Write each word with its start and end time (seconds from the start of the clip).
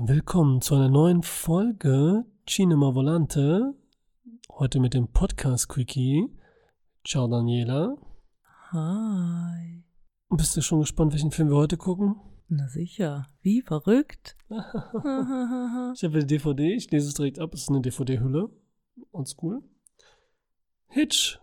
Willkommen 0.00 0.60
zu 0.62 0.76
einer 0.76 0.88
neuen 0.88 1.24
Folge 1.24 2.24
Cinema 2.46 2.94
Volante. 2.94 3.74
Heute 4.48 4.78
mit 4.78 4.94
dem 4.94 5.08
Podcast 5.08 5.68
Quickie. 5.68 6.28
Ciao 7.04 7.26
Daniela. 7.26 7.96
Hi. 8.70 9.82
Bist 10.28 10.56
du 10.56 10.62
schon 10.62 10.78
gespannt, 10.78 11.14
welchen 11.14 11.32
Film 11.32 11.48
wir 11.48 11.56
heute 11.56 11.76
gucken? 11.76 12.14
Na 12.46 12.68
sicher. 12.68 13.26
Wie 13.42 13.60
verrückt. 13.60 14.36
Ich 14.50 16.04
habe 16.04 16.20
die 16.20 16.26
DVD, 16.26 16.74
ich 16.74 16.88
lese 16.92 17.08
es 17.08 17.14
direkt 17.14 17.40
ab. 17.40 17.52
Es 17.52 17.62
ist 17.62 17.70
eine 17.70 17.80
DVD-Hülle. 17.80 18.50
Oldschool. 19.10 19.64
Hitch. 20.86 21.40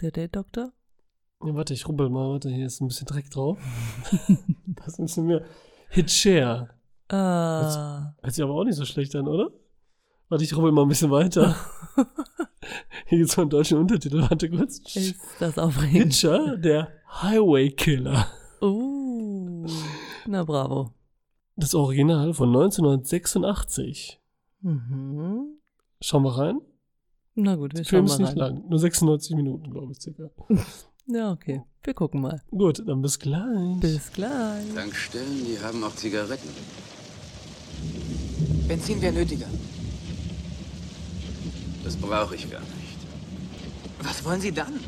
Der 0.00 0.12
Date-Doktor? 0.12 0.72
Ja, 1.44 1.54
warte, 1.56 1.74
ich 1.74 1.88
rubbel 1.88 2.10
mal. 2.10 2.30
Warte, 2.30 2.48
hier 2.48 2.66
ist 2.66 2.80
ein 2.80 2.86
bisschen 2.86 3.08
Dreck 3.08 3.28
drauf. 3.28 3.58
das 4.66 4.86
ist 4.86 4.98
ein 5.00 5.06
bisschen 5.06 5.26
mehr. 5.26 5.44
Hitcher. 5.88 6.75
Ah. 7.08 8.14
Hört 8.22 8.34
sich 8.34 8.42
aber 8.42 8.54
auch 8.54 8.64
nicht 8.64 8.76
so 8.76 8.84
schlecht 8.84 9.14
an, 9.16 9.28
oder? 9.28 9.50
Warte, 10.28 10.42
ich 10.44 10.56
rubbel 10.56 10.72
mal 10.72 10.82
ein 10.82 10.88
bisschen 10.88 11.10
weiter. 11.10 11.54
Hier 13.06 13.18
gibt 13.18 13.30
es 13.30 13.36
mal 13.36 13.42
einen 13.44 13.50
deutschen 13.50 13.78
Untertitel. 13.78 14.20
Warte 14.22 14.50
kurz. 14.50 14.78
Ist 14.96 15.16
das 15.38 15.56
aufregend? 15.58 16.12
Hitcher, 16.14 16.56
der 16.56 16.88
Highway 17.22 17.70
Killer. 17.70 18.26
Uh. 18.60 19.66
Na 20.26 20.42
bravo. 20.44 20.92
Das 21.54 21.74
Original 21.74 22.34
von 22.34 22.48
1986. 22.48 24.20
Mhm. 24.62 25.58
Schauen 26.00 26.22
wir 26.24 26.36
rein. 26.36 26.60
Na 27.36 27.54
gut, 27.54 27.72
wir 27.74 27.82
Der 27.82 27.84
Film 27.84 28.08
schauen 28.08 28.14
ist 28.14 28.18
mal 28.18 28.24
nicht 28.32 28.42
rein. 28.42 28.54
lang. 28.56 28.68
Nur 28.68 28.78
96 28.78 29.36
Minuten, 29.36 29.70
glaube 29.70 29.92
ich, 29.92 30.00
circa. 30.02 30.30
Ja, 31.08 31.30
okay. 31.30 31.62
Wir 31.84 31.94
gucken 31.94 32.20
mal. 32.20 32.42
Gut, 32.50 32.82
dann 32.84 33.00
bis 33.00 33.16
gleich. 33.20 33.78
Bis 33.78 34.10
gleich. 34.12 34.74
Tankstellen, 34.74 35.44
die 35.46 35.56
haben 35.64 35.84
auch 35.84 35.94
Zigaretten. 35.94 36.48
Benzin 38.68 39.00
wäre 39.00 39.12
nötiger. 39.12 39.46
Das 41.84 41.96
brauche 41.96 42.34
ich 42.34 42.50
gar 42.50 42.60
nicht. 42.60 42.98
Was 44.00 44.24
wollen 44.24 44.40
Sie 44.40 44.52
dann? 44.52 44.80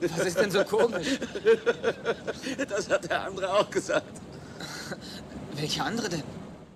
Was 0.00 0.26
ist 0.26 0.38
denn 0.38 0.50
so 0.50 0.64
komisch? 0.64 1.18
Das 2.68 2.88
hat 2.88 3.10
der 3.10 3.24
andere 3.24 3.52
auch 3.52 3.70
gesagt. 3.70 4.20
Welche 5.56 5.84
andere 5.84 6.08
denn? 6.08 6.22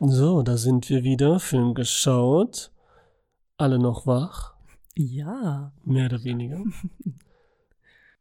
So, 0.00 0.42
da 0.42 0.58
sind 0.58 0.90
wir 0.90 1.02
wieder. 1.04 1.40
Film 1.40 1.74
geschaut. 1.74 2.70
Alle 3.56 3.78
noch 3.78 4.06
wach. 4.06 4.54
Ja. 4.94 5.72
Mehr 5.84 6.06
oder 6.06 6.22
weniger. 6.22 6.62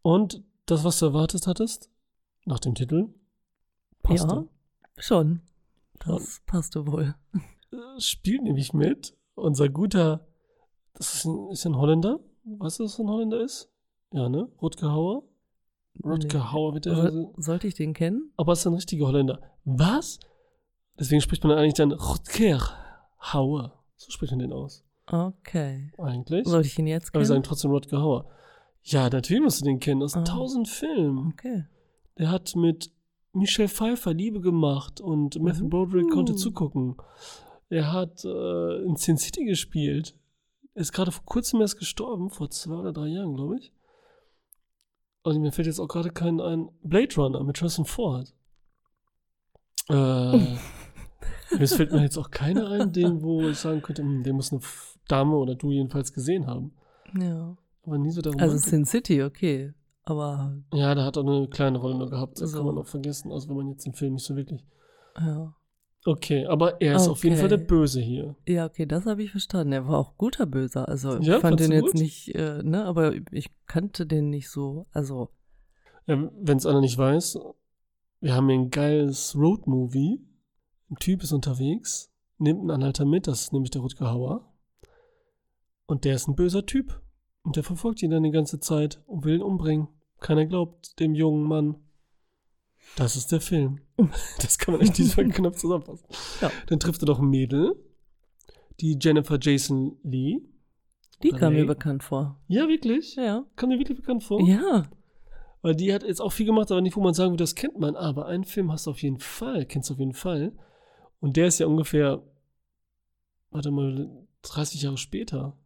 Und 0.03 0.43
das, 0.67 0.83
was 0.83 0.99
du 0.99 1.07
erwartet 1.07 1.47
hattest? 1.47 1.89
Nach 2.45 2.59
dem 2.59 2.75
Titel? 2.75 3.07
Passt 4.03 4.29
Ja. 4.29 4.45
Schon. 4.97 5.41
Das 6.05 6.41
passte 6.45 6.85
wohl. 6.85 7.15
spielt 7.97 8.43
nämlich 8.43 8.73
mit 8.73 9.17
unser 9.35 9.69
guter, 9.69 10.27
das 10.93 11.15
ist 11.15 11.25
ein, 11.25 11.49
ist 11.51 11.65
ein 11.65 11.77
Holländer. 11.77 12.19
Weißt 12.43 12.79
du, 12.79 12.83
was 12.83 12.99
ein 12.99 13.09
Holländer 13.09 13.39
ist? 13.41 13.71
Ja, 14.11 14.29
ne? 14.29 14.49
Rutger 14.61 14.91
Hauer? 14.91 15.23
Rutger 16.03 16.51
Hauer 16.51 16.73
wird 16.73 16.85
der. 16.85 17.11
So, 17.11 17.33
sollte 17.37 17.67
ich 17.67 17.73
den 17.75 17.93
kennen? 17.93 18.31
Aber 18.35 18.51
es 18.53 18.59
ist 18.59 18.67
ein 18.67 18.73
richtiger 18.73 19.07
Holländer. 19.07 19.39
Was? 19.63 20.19
Deswegen 20.99 21.21
spricht 21.21 21.43
man 21.43 21.57
eigentlich 21.57 21.73
dann 21.75 21.91
Rutger 21.93 22.59
Hauer. 23.19 23.83
So 23.95 24.11
spricht 24.11 24.31
man 24.33 24.39
den 24.39 24.51
aus. 24.53 24.83
Okay. 25.07 25.91
Eigentlich. 25.97 26.47
Sollte 26.47 26.67
ich 26.67 26.77
ihn 26.77 26.87
jetzt 26.87 27.09
Aber 27.09 27.19
wir 27.21 27.25
sagen 27.25 27.37
kennen? 27.37 27.43
trotzdem 27.43 27.71
Rutger 27.71 28.01
Hauer. 28.01 28.29
Ja, 28.83 29.09
natürlich 29.09 29.41
musst 29.41 29.61
du 29.61 29.65
den 29.65 29.79
kennen. 29.79 30.03
Aus 30.03 30.15
Ah. 30.15 30.23
tausend 30.23 30.67
Filmen. 30.67 31.29
Okay. 31.33 31.65
Der 32.17 32.29
hat 32.29 32.55
mit 32.55 32.91
Michelle 33.33 33.69
Pfeiffer 33.69 34.13
Liebe 34.13 34.41
gemacht 34.41 35.01
und 35.01 35.41
Matthew 35.41 35.65
Uh. 35.65 35.69
Broderick 35.69 36.11
konnte 36.11 36.35
zugucken. 36.35 36.95
Er 37.69 37.91
hat 37.91 38.23
äh, 38.25 38.83
in 38.83 38.95
Sin 38.97 39.17
City 39.17 39.45
gespielt. 39.45 40.15
Er 40.75 40.81
ist 40.81 40.91
gerade 40.91 41.11
vor 41.11 41.25
kurzem 41.25 41.61
erst 41.61 41.79
gestorben, 41.79 42.29
vor 42.29 42.49
zwei 42.49 42.75
oder 42.75 42.93
drei 42.93 43.07
Jahren, 43.07 43.33
glaube 43.35 43.57
ich. 43.57 43.73
Und 45.23 45.39
mir 45.41 45.51
fällt 45.51 45.67
jetzt 45.67 45.79
auch 45.79 45.87
gerade 45.87 46.09
kein 46.11 46.41
ein. 46.41 46.69
Blade 46.83 47.15
Runner 47.15 47.43
mit 47.43 47.59
Harrison 47.61 47.85
Ford. 47.85 48.35
Äh, 49.89 49.93
mir 51.57 51.67
fällt 51.67 51.91
mir 51.93 52.01
jetzt 52.03 52.17
auch 52.17 52.29
keiner 52.29 52.69
ein, 52.69 52.91
den, 52.91 53.21
wo 53.23 53.47
ich 53.47 53.57
sagen 53.57 53.81
könnte, 53.81 54.01
hm, 54.01 54.23
den 54.23 54.35
muss 54.35 54.51
eine 54.51 54.61
Dame 55.07 55.35
oder 55.37 55.55
du 55.55 55.71
jedenfalls 55.71 56.11
gesehen 56.13 56.45
haben. 56.47 56.73
Ja. 57.19 57.55
Aber 57.83 57.97
nie 57.97 58.11
so 58.11 58.21
darum. 58.21 58.39
Also 58.39 58.57
Sin 58.57 58.85
City, 58.85 59.23
okay. 59.23 59.73
Aber 60.05 60.57
ja, 60.73 60.93
da 60.95 61.05
hat 61.05 61.15
er 61.17 61.21
eine 61.25 61.47
kleine 61.47 61.77
Rolle 61.77 61.97
nur 61.97 62.09
gehabt. 62.09 62.39
Das 62.41 62.51
So. 62.51 62.57
kann 62.57 62.65
man 62.67 62.77
auch 62.77 62.87
vergessen, 62.87 63.31
also 63.31 63.47
wenn 63.49 63.55
man 63.57 63.69
jetzt 63.69 63.85
den 63.85 63.93
Film 63.93 64.13
nicht 64.13 64.25
so 64.25 64.35
wirklich. 64.35 64.65
ja. 65.19 65.53
Okay, 66.05 66.45
aber 66.47 66.81
er 66.81 66.97
ist 66.97 67.07
auf 67.07 67.23
jeden 67.23 67.37
Fall 67.37 67.47
der 67.47 67.59
Okay. 67.59 67.67
Böse 67.67 68.01
hier. 68.01 68.35
Ja, 68.45 68.65
okay, 68.65 68.85
das 68.85 69.05
habe 69.05 69.23
ich 69.23 69.31
verstanden. 69.31 69.71
Er 69.71 69.87
war 69.87 69.97
auch 69.99 70.17
guter 70.17 70.45
Böser. 70.45 70.89
Also 70.89 71.17
ich 71.17 71.25
Ja, 71.27 71.39
fand 71.39 71.61
den 71.61 71.71
jetzt 71.71 71.93
gut? 71.93 72.01
nicht, 72.01 72.35
äh, 72.35 72.61
ne, 72.61 72.83
aber 72.83 73.13
ich 73.31 73.49
kannte 73.67 74.05
den 74.05 74.29
nicht 74.29 74.49
so. 74.49 74.85
Also, 74.91 75.29
Ähm, 76.05 76.29
wenn 76.41 76.57
es 76.57 76.65
einer 76.65 76.81
nicht 76.81 76.97
weiß, 76.97 77.39
wir 78.19 78.33
haben 78.35 78.49
hier 78.49 78.59
ein 78.59 78.69
geiles 78.69 79.33
Roadmovie. 79.37 80.19
Ein 80.91 80.95
Typ 80.97 81.23
ist 81.23 81.31
unterwegs, 81.31 82.11
nimmt 82.37 82.59
einen 82.59 82.71
Anhalter 82.71 83.05
mit, 83.05 83.25
das 83.27 83.43
ist 83.43 83.53
nämlich 83.53 83.71
der 83.71 83.81
Rutger 83.81 84.11
Hauer. 84.11 84.53
Und 85.85 86.03
der 86.03 86.15
ist 86.15 86.27
ein 86.27 86.35
böser 86.35 86.65
Typ. 86.65 87.01
Und 87.43 87.55
der 87.55 87.63
verfolgt 87.63 88.01
ihn 88.01 88.11
dann 88.11 88.23
die 88.23 88.31
ganze 88.31 88.59
Zeit 88.59 89.01
und 89.05 89.25
will 89.25 89.35
ihn 89.35 89.41
umbringen. 89.41 89.87
Keiner 90.19 90.45
glaubt 90.45 90.99
dem 90.99 91.13
jungen 91.13 91.43
Mann. 91.43 91.75
Das 92.95 93.15
ist 93.15 93.31
der 93.31 93.41
Film. 93.41 93.79
Das 94.39 94.57
kann 94.57 94.73
man 94.73 94.81
echt 94.81 94.97
diesmal 94.97 95.27
knapp 95.29 95.57
zusammenfassen. 95.57 96.05
Ja. 96.41 96.51
Dann 96.67 96.79
trifft 96.79 97.03
er 97.03 97.05
doch 97.05 97.19
ein 97.19 97.29
Mädel, 97.29 97.75
die 98.79 98.97
Jennifer 98.99 99.37
Jason 99.39 99.97
Lee. 100.03 100.41
die 101.21 101.29
Oder 101.29 101.39
kam 101.39 101.53
mir 101.53 101.65
bekannt 101.65 102.03
vor. 102.03 102.41
Ja, 102.47 102.67
wirklich? 102.67 103.15
Ja. 103.15 103.45
Kam 103.55 103.69
dir 103.69 103.79
wirklich 103.79 103.97
bekannt 103.97 104.23
vor? 104.23 104.41
Ja. 104.41 104.83
Weil 105.61 105.75
die 105.75 105.93
hat 105.93 106.03
jetzt 106.03 106.21
auch 106.21 106.31
viel 106.31 106.45
gemacht, 106.45 106.71
aber 106.71 106.81
nicht, 106.81 106.95
wo 106.97 107.01
man 107.01 107.13
sagen 107.13 107.31
würde, 107.31 107.43
das 107.43 107.55
kennt 107.55 107.79
man. 107.79 107.95
Aber 107.95 108.25
einen 108.25 108.43
Film 108.43 108.71
hast 108.71 108.85
du 108.87 108.91
auf 108.91 109.01
jeden 109.01 109.19
Fall, 109.19 109.65
kennst 109.65 109.89
du 109.89 109.93
auf 109.93 109.99
jeden 109.99 110.13
Fall. 110.13 110.53
Und 111.19 111.37
der 111.37 111.47
ist 111.47 111.59
ja 111.59 111.67
ungefähr, 111.67 112.21
warte 113.49 113.71
mal, 113.71 114.09
30 114.41 114.81
Jahre 114.81 114.97
später. 114.97 115.57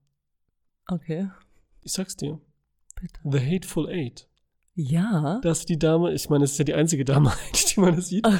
Okay. 0.87 1.29
Ich 1.87 1.93
sag's 1.93 2.17
dir. 2.17 2.37
Bitte. 2.99 3.21
The 3.23 3.39
Hateful 3.39 3.87
Eight. 3.87 4.27
Ja. 4.73 5.39
Das 5.41 5.59
ist 5.59 5.69
die 5.69 5.79
Dame, 5.79 6.11
ich 6.11 6.29
meine, 6.29 6.43
das 6.43 6.51
ist 6.51 6.57
ja 6.57 6.65
die 6.65 6.73
einzige 6.73 7.05
Dame 7.05 7.31
die 7.53 7.79
man 7.79 7.95
das 7.95 8.09
sieht. 8.09 8.27
äh, 8.27 8.31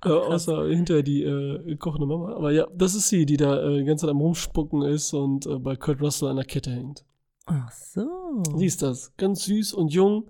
krass. 0.00 0.48
außer 0.48 0.66
hinterher 0.66 1.04
die 1.04 1.22
äh, 1.22 1.76
kochende 1.76 2.08
Mama. 2.08 2.34
Aber 2.34 2.50
ja, 2.50 2.66
das 2.74 2.96
ist 2.96 3.08
sie, 3.08 3.26
die 3.26 3.36
da 3.36 3.62
äh, 3.62 3.78
die 3.78 3.84
ganze 3.84 4.06
Zeit 4.06 4.10
am 4.10 4.20
Rumspucken 4.20 4.82
ist 4.82 5.14
und 5.14 5.46
äh, 5.46 5.60
bei 5.60 5.76
Kurt 5.76 6.00
Russell 6.00 6.30
an 6.30 6.34
der 6.34 6.46
Kette 6.46 6.72
hängt. 6.72 7.04
Ach 7.46 7.70
so. 7.70 8.42
Sie 8.56 8.66
ist 8.66 8.82
das. 8.82 9.16
Ganz 9.16 9.44
süß 9.44 9.72
und 9.72 9.92
jung. 9.92 10.28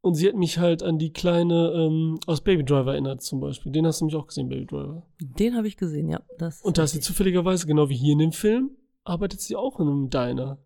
Und 0.00 0.14
sie 0.14 0.28
hat 0.28 0.36
mich 0.36 0.58
halt 0.58 0.84
an 0.84 1.00
die 1.00 1.12
kleine 1.12 1.72
ähm, 1.74 2.20
aus 2.28 2.40
Baby 2.42 2.64
Driver 2.64 2.92
erinnert, 2.92 3.20
zum 3.20 3.40
Beispiel. 3.40 3.72
Den 3.72 3.84
hast 3.84 4.00
du 4.00 4.04
mich 4.04 4.14
auch 4.14 4.28
gesehen, 4.28 4.48
Baby 4.48 4.66
Driver. 4.66 5.02
Den 5.20 5.56
habe 5.56 5.66
ich 5.66 5.76
gesehen, 5.76 6.08
ja. 6.08 6.20
Das 6.38 6.62
Und 6.62 6.78
da 6.78 6.84
ist 6.84 6.92
sie 6.92 7.00
zufälligerweise, 7.00 7.66
genau 7.66 7.88
wie 7.88 7.96
hier 7.96 8.12
in 8.12 8.20
dem 8.20 8.32
Film, 8.32 8.70
arbeitet 9.02 9.40
sie 9.40 9.56
auch 9.56 9.80
in 9.80 9.88
einem 9.88 10.08
Diner 10.08 10.58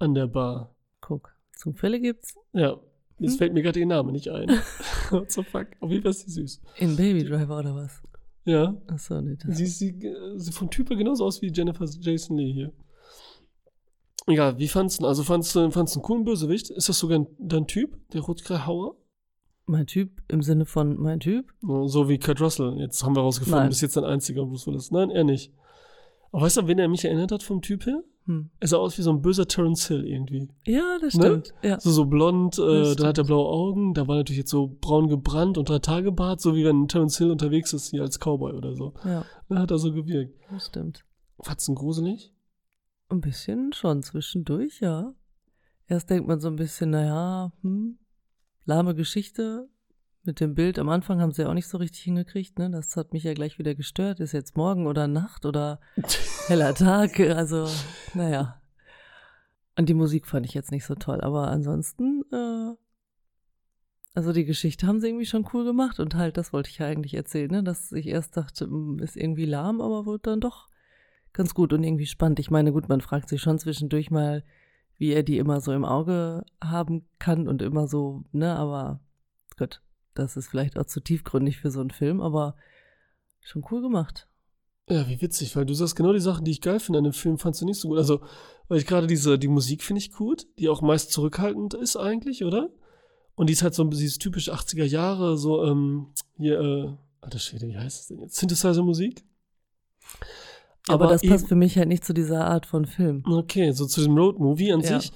an 0.00 0.14
der 0.14 0.26
Bar. 0.26 0.74
Guck, 1.00 1.30
Zufälle 1.56 2.00
gibt's. 2.00 2.34
Ja, 2.52 2.76
jetzt 3.18 3.32
Hm. 3.32 3.38
fällt 3.38 3.52
mir 3.54 3.62
gerade 3.62 3.78
ihr 3.78 3.86
Name 3.86 4.10
nicht 4.12 4.28
ein. 4.28 4.48
What 5.10 5.30
the 5.30 5.42
fuck? 5.44 5.68
Auf 5.80 5.90
jeden 5.90 6.02
Fall 6.02 6.10
ist 6.10 6.22
sie 6.28 6.30
süß. 6.32 6.60
In 6.78 6.96
Baby 6.96 7.22
Driver 7.24 7.58
oder 7.58 7.74
was? 7.74 8.02
Ja, 8.44 8.74
Ach 8.88 8.98
so, 8.98 9.20
nee, 9.20 9.36
das 9.36 9.56
sie 9.58 9.66
sieht 9.66 10.02
äh, 10.02 10.38
sie 10.38 10.50
vom 10.52 10.70
Typ 10.70 10.88
her 10.90 10.96
genauso 10.96 11.24
aus 11.24 11.40
wie 11.42 11.52
Jennifer 11.52 11.84
Jason 12.00 12.36
Lee 12.38 12.52
hier. 12.52 12.72
Ja, 14.28 14.58
wie 14.58 14.68
fandst 14.68 15.00
du? 15.02 15.06
Also 15.06 15.22
fandst 15.24 15.54
du, 15.54 15.70
fandst 15.70 15.94
einen 15.96 16.02
coolen 16.02 16.24
Bösewicht? 16.24 16.70
Ist 16.70 16.88
das 16.88 16.98
sogar 16.98 17.18
ein, 17.20 17.26
dein 17.38 17.66
Typ, 17.66 17.98
der 18.12 18.22
Rutger 18.22 18.66
Hauer? 18.66 18.96
mein 19.66 19.86
Typ 19.86 20.20
im 20.26 20.42
Sinne 20.42 20.64
von 20.66 20.96
mein 20.98 21.20
Typ. 21.20 21.52
So 21.62 22.08
wie 22.08 22.18
Kurt 22.18 22.40
Russell. 22.40 22.74
Jetzt 22.78 23.04
haben 23.04 23.14
wir 23.14 23.20
rausgefunden, 23.20 23.60
Nein. 23.60 23.68
bis 23.68 23.80
jetzt 23.82 23.96
ein 23.96 24.02
einziger 24.02 24.44
Bruce 24.44 24.66
Willis. 24.66 24.90
Nein, 24.90 25.10
er 25.10 25.22
nicht. 25.22 25.52
Aber 26.32 26.42
weißt 26.42 26.56
du, 26.56 26.62
an 26.62 26.66
wen 26.66 26.80
er 26.80 26.88
mich 26.88 27.04
erinnert 27.04 27.30
hat 27.30 27.44
vom 27.44 27.62
Typ 27.62 27.86
her? 27.86 28.02
Hm. 28.30 28.50
Er 28.60 28.68
sah 28.68 28.76
aus 28.76 28.96
wie 28.96 29.02
so 29.02 29.10
ein 29.10 29.22
böser 29.22 29.46
Terence 29.48 29.88
Hill 29.88 30.06
irgendwie. 30.06 30.48
Ja, 30.64 30.98
das 31.00 31.14
Ne? 31.14 31.24
stimmt. 31.42 31.54
Ja. 31.62 31.80
So, 31.80 31.90
so 31.90 32.04
blond, 32.06 32.58
äh, 32.58 32.94
dann 32.94 33.06
hat 33.08 33.18
er 33.18 33.24
blaue 33.24 33.48
Augen, 33.48 33.92
da 33.94 34.06
war 34.06 34.16
natürlich 34.16 34.38
jetzt 34.38 34.50
so 34.50 34.76
braun 34.80 35.08
gebrannt 35.08 35.58
und 35.58 35.68
drei 35.68 35.80
Tage 35.80 36.12
Bart, 36.12 36.40
so 36.40 36.54
wie 36.54 36.64
wenn 36.64 36.86
Terence 36.86 37.18
Hill 37.18 37.30
unterwegs 37.32 37.72
ist 37.72 37.90
hier 37.90 38.02
als 38.02 38.18
Cowboy 38.20 38.52
oder 38.52 38.74
so. 38.74 38.94
ja, 39.04 39.24
Da 39.48 39.58
hat 39.58 39.70
er 39.72 39.78
so 39.78 39.92
gewirkt. 39.92 40.34
das 40.50 40.66
stimmt. 40.66 41.04
Ihn 41.68 41.74
gruselig? 41.74 42.32
Ein 43.08 43.20
bisschen 43.20 43.72
schon 43.72 44.02
zwischendurch, 44.02 44.80
ja. 44.80 45.12
Erst 45.88 46.08
denkt 46.10 46.28
man 46.28 46.38
so 46.38 46.46
ein 46.48 46.56
bisschen, 46.56 46.90
naja, 46.90 47.52
hm, 47.62 47.98
lahme 48.64 48.94
Geschichte. 48.94 49.68
Mit 50.22 50.40
dem 50.40 50.54
Bild 50.54 50.78
am 50.78 50.90
Anfang 50.90 51.20
haben 51.20 51.32
sie 51.32 51.42
ja 51.42 51.48
auch 51.48 51.54
nicht 51.54 51.68
so 51.68 51.78
richtig 51.78 52.02
hingekriegt, 52.02 52.58
ne? 52.58 52.70
Das 52.70 52.96
hat 52.96 53.12
mich 53.12 53.24
ja 53.24 53.32
gleich 53.32 53.58
wieder 53.58 53.74
gestört. 53.74 54.20
Ist 54.20 54.32
jetzt 54.32 54.56
morgen 54.56 54.86
oder 54.86 55.08
Nacht 55.08 55.46
oder 55.46 55.80
heller 56.46 56.74
Tag? 56.74 57.18
Also, 57.20 57.66
naja. 58.12 58.60
Und 59.76 59.88
die 59.88 59.94
Musik 59.94 60.26
fand 60.26 60.44
ich 60.44 60.52
jetzt 60.52 60.72
nicht 60.72 60.84
so 60.84 60.94
toll, 60.94 61.22
aber 61.22 61.48
ansonsten, 61.48 62.22
äh, 62.32 62.74
also 64.14 64.32
die 64.32 64.44
Geschichte 64.44 64.86
haben 64.86 65.00
sie 65.00 65.08
irgendwie 65.08 65.24
schon 65.24 65.48
cool 65.54 65.64
gemacht 65.64 66.00
und 66.00 66.14
halt, 66.16 66.36
das 66.36 66.52
wollte 66.52 66.68
ich 66.68 66.78
ja 66.78 66.86
eigentlich 66.86 67.14
erzählen, 67.14 67.50
ne? 67.50 67.62
dass 67.62 67.92
ich 67.92 68.06
erst 68.06 68.36
dachte, 68.36 68.66
hm, 68.66 68.98
ist 68.98 69.16
irgendwie 69.16 69.46
lahm, 69.46 69.80
aber 69.80 70.04
wurde 70.04 70.22
dann 70.24 70.40
doch 70.40 70.68
ganz 71.32 71.54
gut 71.54 71.72
und 71.72 71.82
irgendwie 71.82 72.06
spannend. 72.06 72.40
Ich 72.40 72.50
meine, 72.50 72.72
gut, 72.72 72.88
man 72.88 73.00
fragt 73.00 73.28
sich 73.28 73.40
schon 73.40 73.58
zwischendurch 73.58 74.10
mal, 74.10 74.44
wie 74.98 75.12
er 75.12 75.22
die 75.22 75.38
immer 75.38 75.60
so 75.60 75.72
im 75.72 75.84
Auge 75.84 76.44
haben 76.62 77.08
kann 77.18 77.48
und 77.48 77.62
immer 77.62 77.86
so, 77.86 78.24
ne, 78.32 78.54
aber 78.56 79.00
gut, 79.56 79.80
das 80.20 80.36
ist 80.36 80.48
vielleicht 80.48 80.78
auch 80.78 80.86
zu 80.86 81.00
tiefgründig 81.00 81.58
für 81.58 81.70
so 81.70 81.80
einen 81.80 81.90
Film, 81.90 82.20
aber 82.20 82.54
schon 83.40 83.64
cool 83.70 83.82
gemacht. 83.82 84.28
Ja, 84.88 85.08
wie 85.08 85.20
witzig, 85.20 85.54
weil 85.56 85.66
du 85.66 85.74
sagst 85.74 85.94
genau 85.96 86.12
die 86.12 86.20
Sachen, 86.20 86.44
die 86.44 86.50
ich 86.50 86.60
geil 86.60 86.80
finde 86.80 86.98
an 86.98 87.04
dem 87.04 87.12
Film, 87.12 87.38
fandst 87.38 87.60
du 87.60 87.64
nicht 87.64 87.78
so 87.80 87.88
gut. 87.88 87.98
Also, 87.98 88.20
weil 88.68 88.78
ich 88.78 88.86
gerade 88.86 89.06
diese, 89.06 89.38
die 89.38 89.48
Musik 89.48 89.82
finde 89.82 90.00
ich 90.00 90.12
gut, 90.12 90.46
die 90.58 90.68
auch 90.68 90.82
meist 90.82 91.12
zurückhaltend 91.12 91.74
ist 91.74 91.96
eigentlich, 91.96 92.44
oder? 92.44 92.70
Und 93.36 93.48
die 93.48 93.52
ist 93.52 93.62
halt 93.62 93.74
so 93.74 93.84
dieses 93.84 94.18
typisch 94.18 94.50
80er 94.50 94.84
Jahre, 94.84 95.38
so, 95.38 95.64
ähm, 95.64 96.08
hier, 96.36 96.60
äh, 96.60 96.92
alter 97.20 97.38
Schwede, 97.38 97.68
wie 97.68 97.76
heißt 97.78 98.00
das 98.00 98.06
denn 98.08 98.18
jetzt? 98.20 98.36
Synthesizer-Musik. 98.36 99.24
Aber, 100.88 101.06
das 101.06 101.22
eben- 101.22 101.32
passt 101.32 101.46
für 101.48 101.54
mich 101.56 101.76
halt 101.78 101.88
nicht 101.88 102.04
zu 102.04 102.12
dieser 102.12 102.46
Art 102.46 102.66
von 102.66 102.84
Film. 102.86 103.22
Okay, 103.26 103.70
so 103.72 103.86
zu 103.86 104.02
dem 104.02 104.16
Road-Movie 104.16 104.72
an 104.72 104.80
Ja. 104.80 105.00
sich. 105.00 105.12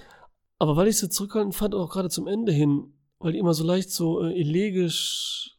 Aber 0.59 0.77
weil 0.77 0.87
ich 0.89 0.99
sie 0.99 1.09
zurückhaltend 1.09 1.55
fand, 1.55 1.75
auch 1.75 1.91
gerade 1.91 2.09
zum 2.11 2.27
Ende 2.29 2.53
hin, 2.53 2.93
weil 3.19 3.32
die 3.32 3.38
immer 3.38 3.55
so 3.55 3.64
leicht 3.64 3.90
so 3.90 4.22
äh, 4.22 4.38
elegisch 4.38 5.55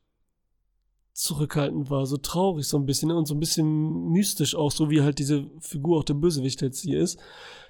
zurückhaltend 1.15 1.89
war, 1.89 2.05
so 2.05 2.17
traurig 2.17 2.67
so 2.67 2.77
ein 2.77 2.85
bisschen 2.85 3.07
ne? 3.07 3.15
und 3.15 3.25
so 3.25 3.35
ein 3.35 3.39
bisschen 3.39 4.11
mystisch 4.11 4.53
auch, 4.53 4.71
so 4.71 4.89
wie 4.89 5.01
halt 5.01 5.17
diese 5.17 5.49
Figur 5.61 5.97
auch 5.97 6.03
der 6.03 6.13
Bösewicht 6.13 6.61
jetzt 6.61 6.81
hier 6.81 6.99
ist, 6.99 7.19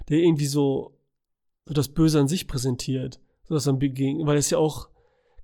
der 0.10 0.18
irgendwie 0.18 0.48
so, 0.48 0.98
so 1.66 1.74
das 1.74 1.90
Böse 1.90 2.20
an 2.20 2.28
sich 2.28 2.48
präsentiert. 2.48 3.20
So 3.48 3.54
dass 3.54 3.66
dann 3.66 3.78
begegnet, 3.78 4.26
weil 4.26 4.38
es 4.38 4.50
ja 4.50 4.58
auch 4.58 4.90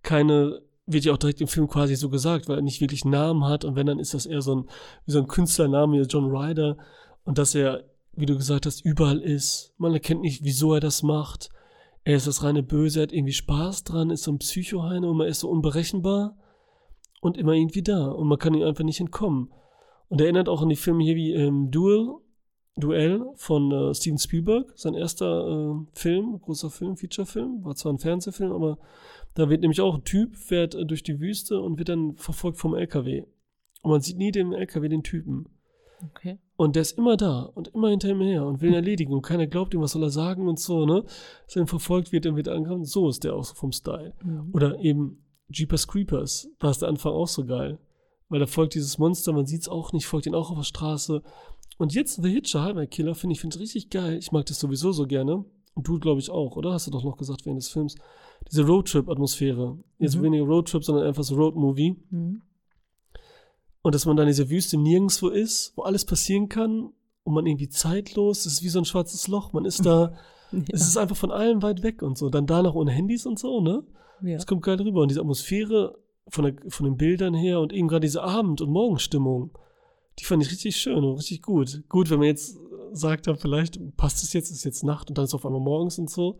keine, 0.01 0.63
wird 0.87 1.05
ja 1.05 1.13
auch 1.13 1.17
direkt 1.17 1.41
im 1.41 1.47
Film 1.47 1.67
quasi 1.67 1.95
so 1.95 2.09
gesagt, 2.09 2.49
weil 2.49 2.57
er 2.57 2.63
nicht 2.63 2.81
wirklich 2.81 3.03
einen 3.03 3.11
Namen 3.11 3.45
hat 3.45 3.63
und 3.65 3.75
wenn, 3.75 3.85
dann 3.85 3.99
ist 3.99 4.15
das 4.15 4.25
eher 4.25 4.41
so 4.41 4.55
ein, 4.55 4.69
wie 5.05 5.11
so 5.11 5.19
ein 5.19 5.27
Künstlername 5.27 5.99
wie 5.99 6.05
John 6.07 6.35
Ryder 6.35 6.77
und 7.23 7.37
dass 7.37 7.53
er, 7.53 7.83
wie 8.13 8.25
du 8.25 8.35
gesagt 8.35 8.65
hast, 8.65 8.83
überall 8.83 9.19
ist. 9.19 9.73
Man 9.77 9.93
erkennt 9.93 10.21
nicht, 10.21 10.43
wieso 10.43 10.73
er 10.73 10.79
das 10.79 11.03
macht. 11.03 11.49
Er 12.03 12.15
ist 12.15 12.27
das 12.27 12.43
reine 12.43 12.63
Böse, 12.63 13.01
hat 13.01 13.13
irgendwie 13.13 13.33
Spaß 13.33 13.83
dran, 13.83 14.09
ist 14.09 14.23
so 14.23 14.31
ein 14.31 14.39
Psychoheine 14.39 15.07
und 15.09 15.17
man 15.17 15.27
ist 15.27 15.39
so 15.39 15.49
unberechenbar 15.49 16.35
und 17.21 17.37
immer 17.37 17.53
irgendwie 17.53 17.83
da 17.83 18.07
und 18.07 18.27
man 18.27 18.39
kann 18.39 18.53
ihm 18.53 18.63
einfach 18.63 18.83
nicht 18.83 18.99
entkommen. 18.99 19.51
Und 20.09 20.19
er 20.19 20.25
erinnert 20.25 20.49
auch 20.49 20.61
an 20.61 20.69
die 20.69 20.75
Filme 20.75 21.03
hier 21.03 21.15
wie 21.15 21.33
ähm, 21.33 21.69
Duel, 21.71 22.15
Duell 22.75 23.25
von 23.35 23.71
äh, 23.71 23.93
Steven 23.93 24.17
Spielberg, 24.17 24.73
sein 24.75 24.93
erster 24.93 25.47
äh, 25.47 25.85
Film, 25.93 26.39
großer 26.41 26.69
Film, 26.69 26.97
Featurefilm, 26.97 27.63
war 27.63 27.75
zwar 27.75 27.93
ein 27.93 27.99
Fernsehfilm, 27.99 28.51
aber 28.51 28.79
da 29.35 29.49
wird 29.49 29.61
nämlich 29.61 29.81
auch 29.81 29.95
ein 29.95 30.03
Typ, 30.03 30.35
fährt 30.35 30.73
äh, 30.73 30.85
durch 30.85 31.03
die 31.03 31.19
Wüste 31.19 31.61
und 31.61 31.77
wird 31.77 31.89
dann 31.89 32.15
verfolgt 32.15 32.57
vom 32.57 32.73
LKW. 32.73 33.25
Und 33.83 33.91
man 33.91 34.01
sieht 34.01 34.17
nie 34.17 34.31
den 34.31 34.53
LKW 34.53 34.89
den 34.89 35.03
Typen. 35.03 35.49
Okay. 36.09 36.39
Und 36.61 36.75
der 36.75 36.83
ist 36.83 36.95
immer 36.95 37.17
da 37.17 37.41
und 37.41 37.69
immer 37.69 37.89
hinter 37.89 38.09
ihm 38.09 38.21
her 38.21 38.45
und 38.45 38.61
will 38.61 38.69
ihn 38.69 38.75
erledigen 38.75 39.13
und 39.13 39.23
keiner 39.23 39.47
glaubt 39.47 39.73
ihm, 39.73 39.81
was 39.81 39.93
soll 39.93 40.03
er 40.03 40.11
sagen 40.11 40.47
und 40.47 40.59
so, 40.59 40.85
ne? 40.85 41.03
Dass 41.47 41.55
er 41.55 41.65
verfolgt 41.65 42.11
wird, 42.11 42.25
dann 42.25 42.35
wird 42.35 42.45
er 42.45 42.53
angekommen. 42.53 42.85
So 42.85 43.09
ist 43.09 43.23
der 43.23 43.33
auch 43.33 43.43
so 43.43 43.55
vom 43.55 43.71
Style. 43.71 44.13
Mhm. 44.23 44.51
Oder 44.53 44.77
eben 44.77 45.25
Jeepers 45.49 45.87
Creepers, 45.87 46.51
da 46.59 46.69
ist 46.69 46.83
der 46.83 46.89
Anfang 46.89 47.13
auch 47.13 47.27
so 47.27 47.45
geil. 47.47 47.79
Weil 48.29 48.41
da 48.41 48.45
folgt 48.45 48.75
dieses 48.75 48.99
Monster, 48.99 49.33
man 49.33 49.47
sieht 49.47 49.61
es 49.61 49.69
auch 49.69 49.91
nicht, 49.91 50.05
folgt 50.05 50.27
ihn 50.27 50.35
auch 50.35 50.51
auf 50.51 50.57
der 50.57 50.63
Straße. 50.63 51.23
Und 51.79 51.95
jetzt 51.95 52.21
The 52.21 52.29
Hitcher, 52.29 52.61
Highway 52.61 52.85
Killer, 52.85 53.15
finde 53.15 53.33
ich, 53.33 53.41
finde 53.41 53.55
ich 53.55 53.61
richtig 53.63 53.89
geil. 53.89 54.19
Ich 54.19 54.31
mag 54.31 54.45
das 54.45 54.59
sowieso 54.59 54.91
so 54.91 55.07
gerne. 55.07 55.43
Und 55.73 55.87
du, 55.87 55.97
glaube 55.97 56.19
ich, 56.19 56.29
auch, 56.29 56.57
oder? 56.57 56.73
Hast 56.73 56.85
du 56.85 56.91
doch 56.91 57.03
noch 57.03 57.17
gesagt 57.17 57.43
während 57.43 57.59
des 57.59 57.69
Films. 57.69 57.95
Diese 58.51 58.67
Roadtrip-Atmosphäre. 58.67 59.79
Jetzt 59.97 60.15
Mhm. 60.15 60.21
weniger 60.21 60.43
Roadtrip, 60.43 60.83
sondern 60.83 61.07
einfach 61.07 61.23
so 61.23 61.33
Roadmovie. 61.33 61.95
Mhm. 62.11 62.43
Und 63.81 63.95
dass 63.95 64.05
man 64.05 64.15
dann 64.15 64.27
in 64.27 64.33
dieser 64.33 64.49
Wüste 64.49 64.77
nirgendwo 64.77 65.29
ist, 65.29 65.73
wo 65.75 65.83
alles 65.83 66.05
passieren 66.05 66.49
kann 66.49 66.91
und 67.23 67.33
man 67.33 67.45
irgendwie 67.45 67.69
zeitlos, 67.69 68.45
es 68.45 68.53
ist 68.53 68.63
wie 68.63 68.69
so 68.69 68.79
ein 68.79 68.85
schwarzes 68.85 69.27
Loch. 69.27 69.53
Man 69.53 69.65
ist 69.65 69.85
da, 69.85 70.13
es 70.71 70.87
ist 70.87 70.97
einfach 70.97 71.15
von 71.15 71.31
allem 71.31 71.61
weit 71.61 71.83
weg 71.83 72.01
und 72.01 72.17
so. 72.17 72.29
Dann 72.29 72.45
da 72.45 72.61
noch 72.61 72.75
ohne 72.75 72.91
Handys 72.91 73.25
und 73.25 73.39
so, 73.39 73.61
ne? 73.61 73.83
ja. 74.21 74.35
Das 74.35 74.45
kommt 74.45 74.63
geil 74.63 74.79
rüber. 74.81 75.01
Und 75.01 75.09
diese 75.09 75.21
Atmosphäre 75.21 75.97
von, 76.27 76.45
der, 76.45 76.55
von 76.69 76.85
den 76.85 76.97
Bildern 76.97 77.33
her 77.33 77.59
und 77.59 77.73
eben 77.73 77.87
gerade 77.87 78.05
diese 78.05 78.23
Abend- 78.23 78.61
und 78.61 78.69
Morgenstimmung, 78.69 79.51
die 80.19 80.25
fand 80.25 80.43
ich 80.43 80.51
richtig 80.51 80.77
schön 80.77 81.03
und 81.03 81.17
richtig 81.17 81.41
gut. 81.41 81.83
Gut, 81.89 82.09
wenn 82.09 82.19
man 82.19 82.27
jetzt 82.27 82.57
sagt, 82.93 83.27
dann 83.27 83.37
vielleicht 83.37 83.79
passt 83.97 84.23
es 84.23 84.33
jetzt, 84.33 84.51
ist 84.51 84.63
jetzt 84.63 84.83
Nacht 84.83 85.09
und 85.09 85.17
dann 85.17 85.25
ist 85.25 85.33
auf 85.33 85.45
einmal 85.45 85.61
morgens 85.61 85.97
und 85.97 86.09
so. 86.09 86.39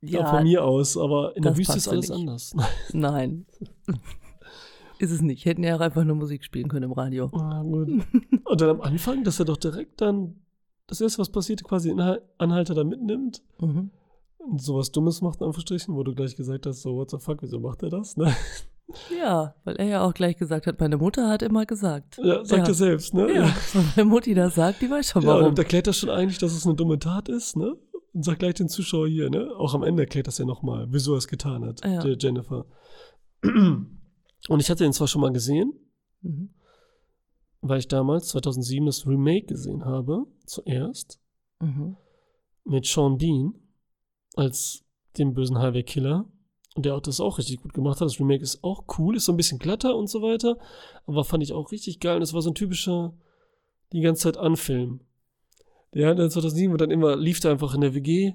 Ja, 0.00 0.26
von 0.26 0.42
mir 0.42 0.64
aus, 0.64 0.98
aber 0.98 1.34
in 1.34 1.42
der 1.42 1.56
Wüste 1.56 1.78
ist 1.78 1.88
alles 1.88 2.10
nicht. 2.10 2.18
anders. 2.18 2.54
Nein. 2.92 3.46
ist 4.98 5.10
es 5.10 5.20
nicht. 5.22 5.44
Hätten 5.44 5.62
ja 5.64 5.76
auch 5.76 5.80
einfach 5.80 6.04
nur 6.04 6.16
Musik 6.16 6.44
spielen 6.44 6.68
können 6.68 6.84
im 6.84 6.92
Radio. 6.92 7.30
Ah, 7.34 7.62
gut. 7.62 7.88
Und 8.44 8.60
dann 8.60 8.70
am 8.70 8.80
Anfang, 8.80 9.24
dass 9.24 9.38
er 9.38 9.44
doch 9.44 9.56
direkt 9.56 10.00
dann 10.00 10.36
das 10.86 11.00
erste, 11.00 11.18
was 11.18 11.30
passiert, 11.30 11.64
quasi 11.64 11.88
den 11.88 12.00
Anhalter 12.38 12.74
da 12.74 12.84
mitnimmt 12.84 13.42
Mhm. 13.60 13.90
und 14.38 14.60
sowas 14.60 14.92
Dummes 14.92 15.22
macht, 15.22 15.40
in 15.40 15.46
Anführungsstrichen, 15.46 15.94
wo 15.94 16.02
du 16.02 16.14
gleich 16.14 16.36
gesagt 16.36 16.66
hast, 16.66 16.82
so, 16.82 16.94
what 16.96 17.10
the 17.10 17.18
fuck, 17.18 17.40
wieso 17.42 17.58
macht 17.60 17.82
er 17.82 17.88
das? 17.90 18.16
Ne? 18.18 18.34
Ja, 19.18 19.54
weil 19.64 19.76
er 19.76 19.86
ja 19.86 20.04
auch 20.04 20.12
gleich 20.12 20.36
gesagt 20.36 20.66
hat, 20.66 20.78
meine 20.78 20.98
Mutter 20.98 21.30
hat 21.30 21.40
immer 21.42 21.64
gesagt. 21.64 22.18
Ja, 22.22 22.44
sagt 22.44 22.64
Ja. 22.66 22.68
er 22.68 22.74
selbst, 22.74 23.14
ne? 23.14 23.32
Ja, 23.32 23.54
wenn 23.72 23.84
meine 23.96 24.10
Mutti 24.10 24.34
das 24.34 24.54
sagt, 24.56 24.82
die 24.82 24.90
weiß 24.90 25.08
schon 25.10 25.22
Ja, 25.22 25.28
warum. 25.28 25.46
und 25.48 25.58
erklärt 25.58 25.86
das 25.86 25.96
schon 25.96 26.10
eigentlich, 26.10 26.36
dass 26.38 26.52
es 26.52 26.66
eine 26.66 26.74
dumme 26.76 26.98
Tat 26.98 27.30
ist, 27.30 27.56
ne? 27.56 27.74
Und 28.12 28.24
sagt 28.26 28.40
gleich 28.40 28.54
den 28.54 28.68
Zuschauer 28.68 29.08
hier, 29.08 29.30
ne? 29.30 29.48
Auch 29.56 29.74
am 29.74 29.82
Ende 29.82 30.02
erklärt 30.02 30.26
das 30.26 30.36
ja 30.36 30.44
nochmal, 30.44 30.86
wieso 30.90 31.14
er 31.14 31.18
es 31.18 31.26
getan 31.28 31.64
hat, 31.64 31.80
Ja. 31.82 32.02
der 32.02 32.18
Jennifer. 32.18 32.66
Und 34.48 34.60
ich 34.60 34.70
hatte 34.70 34.84
ihn 34.84 34.92
zwar 34.92 35.08
schon 35.08 35.20
mal 35.22 35.32
gesehen, 35.32 35.72
Mhm. 36.22 36.50
weil 37.60 37.78
ich 37.78 37.88
damals 37.88 38.28
2007 38.28 38.86
das 38.86 39.06
Remake 39.06 39.46
gesehen 39.46 39.84
habe, 39.84 40.26
zuerst, 40.46 41.18
Mhm. 41.60 41.96
mit 42.64 42.86
Sean 42.86 43.18
Bean 43.18 43.54
als 44.36 44.84
dem 45.18 45.32
bösen 45.34 45.58
Highway-Killer. 45.58 46.26
Und 46.76 46.84
der 46.86 46.96
auch 46.96 47.00
das 47.00 47.20
auch 47.20 47.38
richtig 47.38 47.62
gut 47.62 47.72
gemacht 47.72 48.00
hat. 48.00 48.08
Das 48.08 48.18
Remake 48.18 48.42
ist 48.42 48.64
auch 48.64 48.84
cool, 48.98 49.14
ist 49.16 49.26
so 49.26 49.32
ein 49.32 49.36
bisschen 49.36 49.60
glatter 49.60 49.94
und 49.96 50.08
so 50.08 50.22
weiter. 50.22 50.58
Aber 51.06 51.22
fand 51.24 51.42
ich 51.44 51.52
auch 51.52 51.70
richtig 51.70 52.00
geil. 52.00 52.16
Und 52.16 52.22
es 52.22 52.34
war 52.34 52.42
so 52.42 52.50
ein 52.50 52.56
typischer, 52.56 53.14
die 53.92 54.00
ganze 54.00 54.22
Zeit 54.24 54.36
Anfilm. 54.38 55.00
Der 55.94 56.08
hat 56.08 56.18
dann 56.18 56.30
2007 56.32 56.72
und 56.72 56.80
dann 56.80 56.90
immer 56.90 57.14
lief 57.14 57.38
der 57.38 57.52
einfach 57.52 57.74
in 57.76 57.80
der 57.80 57.94
WG. 57.94 58.32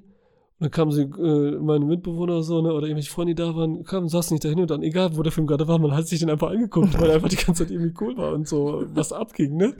Und 0.60 0.66
dann 0.66 0.72
kamen 0.72 0.92
sie, 0.92 1.04
äh, 1.04 1.58
meine 1.60 1.86
Mitbewohner 1.86 2.44
so, 2.44 2.62
ne, 2.62 2.74
oder 2.74 2.86
irgendwelche 2.88 3.12
Freunde, 3.12 3.34
die 3.34 3.42
da 3.42 3.56
waren, 3.56 3.84
kamen, 3.86 4.10
saßen 4.10 4.36
nicht 4.36 4.44
dahin 4.44 4.60
und 4.60 4.70
dann, 4.70 4.84
egal 4.84 5.16
wo 5.16 5.24
der 5.24 5.32
Film 5.32 5.48
gerade 5.48 5.68
war, 5.70 5.80
man 5.80 5.94
hat 5.94 6.06
sich 6.08 6.20
den 6.20 6.30
einfach 6.30 6.50
angeguckt, 6.50 7.00
weil 7.00 7.10
er 7.10 7.16
einfach 7.16 7.30
die 7.30 7.38
ganze 7.38 7.64
Zeit 7.64 7.72
irgendwie 7.72 7.94
cool 8.02 8.18
war 8.18 8.34
und 8.34 8.46
so, 8.48 8.84
was 8.94 9.14
abging, 9.14 9.56
ne? 9.56 9.76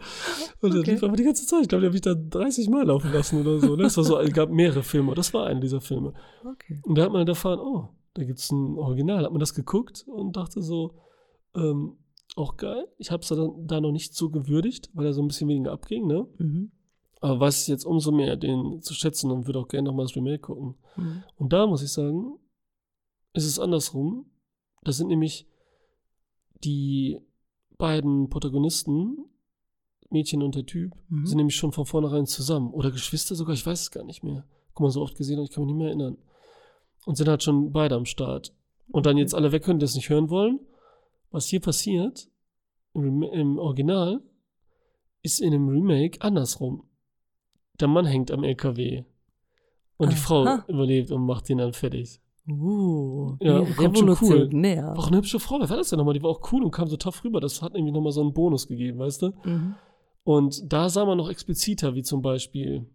Und 0.62 0.74
Okay. 0.76 0.92
lief 0.92 1.04
einfach 1.04 1.18
die 1.18 1.24
ganze 1.26 1.46
Zeit. 1.46 1.64
Ich 1.64 1.68
glaube, 1.68 1.82
der 1.82 1.90
habe 1.90 1.98
ich 1.98 2.02
da 2.02 2.16
30 2.16 2.70
Mal 2.70 2.86
laufen 2.86 3.12
lassen 3.12 3.42
oder 3.42 3.60
so, 3.60 3.76
ne? 3.76 3.84
Es 3.84 3.98
war 3.98 4.06
so, 4.06 4.18
es 4.20 4.32
gab 4.32 4.50
mehrere 4.52 4.82
Filme. 4.84 5.14
Das 5.16 5.34
war 5.34 5.48
einer 5.48 5.60
dieser 5.60 5.82
Filme. 5.82 6.14
Okay. 6.46 6.80
Und 6.84 6.98
da 6.98 7.04
hat 7.04 7.12
man 7.12 7.20
dann 7.22 7.28
erfahren, 7.28 7.60
oh, 7.60 7.90
da 8.14 8.24
gibt 8.24 8.40
es 8.40 8.50
ein 8.50 8.78
Original. 8.78 9.26
Hat 9.26 9.32
man 9.32 9.40
das 9.42 9.54
geguckt 9.54 10.06
und 10.08 10.38
dachte 10.38 10.62
so, 10.62 10.96
ähm, 11.56 11.98
auch 12.38 12.56
geil. 12.58 12.88
Ich 12.98 13.12
habe 13.12 13.22
es 13.22 13.28
da, 13.30 13.50
da 13.66 13.82
noch 13.82 13.92
nicht 13.92 14.14
so 14.16 14.30
gewürdigt, 14.30 14.90
weil 14.94 15.08
er 15.08 15.14
so 15.14 15.22
ein 15.22 15.28
bisschen 15.28 15.50
weniger 15.50 15.74
abging, 15.74 16.08
ne? 16.08 16.26
Mhm. 16.38 16.72
Aber 17.22 17.40
weiß 17.42 17.68
jetzt 17.68 17.86
umso 17.86 18.12
mehr, 18.12 18.38
den 18.38 18.82
zu 18.82 18.94
schätzen 18.94 19.30
und 19.32 19.46
würde 19.46 19.60
auch 19.60 19.68
gerne 19.68 19.90
nochmal 19.90 20.06
das 20.06 20.16
Remake 20.16 20.40
gucken. 20.40 20.76
Mhm. 20.96 21.24
Und 21.38 21.52
da 21.54 21.68
muss 21.68 21.82
ich 21.84 21.92
sagen, 21.92 22.38
ist 23.34 23.46
es 23.46 23.60
andersrum. 23.60 24.26
Das 24.84 24.98
sind 24.98 25.08
nämlich 25.08 25.46
die 26.64 27.20
beiden 27.78 28.30
Protagonisten, 28.30 29.18
Mädchen 30.10 30.42
und 30.42 30.56
der 30.56 30.66
Typ, 30.66 30.96
Mhm. 31.10 31.26
sind 31.26 31.38
nämlich 31.38 31.56
schon 31.56 31.72
von 31.72 31.86
vornherein 31.86 32.26
zusammen. 32.26 32.72
Oder 32.72 32.92
Geschwister 32.92 33.36
sogar, 33.36 33.54
ich 33.54 33.66
weiß 33.66 33.82
es 33.82 33.92
gar 33.92 34.04
nicht 34.04 34.24
mehr. 34.24 34.46
Guck 34.74 34.82
mal, 34.86 34.90
so 34.90 35.02
oft 35.02 35.16
gesehen 35.18 35.40
und 35.40 35.46
ich 35.46 35.52
kann 35.52 35.64
mich 35.66 35.74
nicht 35.74 35.78
mehr 35.80 35.88
erinnern. 35.90 36.18
Und 37.06 37.16
sind 37.16 37.28
halt 37.28 37.44
schon 37.44 37.72
beide 37.72 37.96
am 37.96 38.06
Start. 38.06 38.54
Und 38.92 39.06
dann 39.06 39.18
jetzt 39.18 39.36
alle 39.36 39.52
weg 39.52 39.64
können, 39.64 39.80
die 39.80 39.84
das 39.84 39.96
nicht 39.96 40.10
hören 40.10 40.30
wollen. 40.30 40.60
Was 41.32 41.46
hier 41.48 41.60
passiert, 41.60 42.30
im, 42.94 43.22
im 43.24 43.60
Original, 43.60 44.22
ist 45.22 45.42
in 45.42 45.52
dem 45.52 45.68
Remake 45.68 46.22
andersrum. 46.22 46.89
Der 47.80 47.88
Mann 47.88 48.06
hängt 48.06 48.32
am 48.32 48.44
LKW. 48.44 49.04
Und 49.98 50.12
die 50.14 50.18
Frau 50.18 50.46
Aha. 50.46 50.64
überlebt 50.68 51.12
und 51.12 51.26
macht 51.26 51.50
ihn 51.50 51.58
dann 51.58 51.74
fertig. 51.74 52.22
Uh, 52.48 53.36
Ja, 53.42 53.66
schon 53.66 54.10
cool. 54.22 54.50
War 54.52 54.98
auch 54.98 55.08
eine 55.08 55.18
hübsche 55.18 55.40
Frau, 55.40 55.60
wer 55.60 55.70
war 55.70 55.78
das 55.78 55.90
denn 55.90 55.98
nochmal? 56.00 56.14
Die 56.16 56.24
war 56.24 56.30
auch 56.32 56.52
cool 56.52 56.64
und 56.64 56.72
kam 56.72 56.88
so 56.88 56.98
tough 56.98 57.24
rüber. 57.24 57.40
Das 57.40 57.62
hat 57.62 57.74
nämlich 57.74 57.94
nochmal 57.94 58.12
so 58.12 58.22
einen 58.22 58.34
Bonus 58.34 58.68
gegeben, 58.68 59.00
weißt 59.00 59.22
du? 59.22 59.32
Mhm. 59.44 59.76
Und 60.24 60.72
da 60.72 60.90
sah 60.90 61.06
man 61.06 61.18
noch 61.18 61.30
expliziter, 61.30 61.96
wie 61.96 62.02
zum 62.02 62.22
Beispiel 62.22 62.86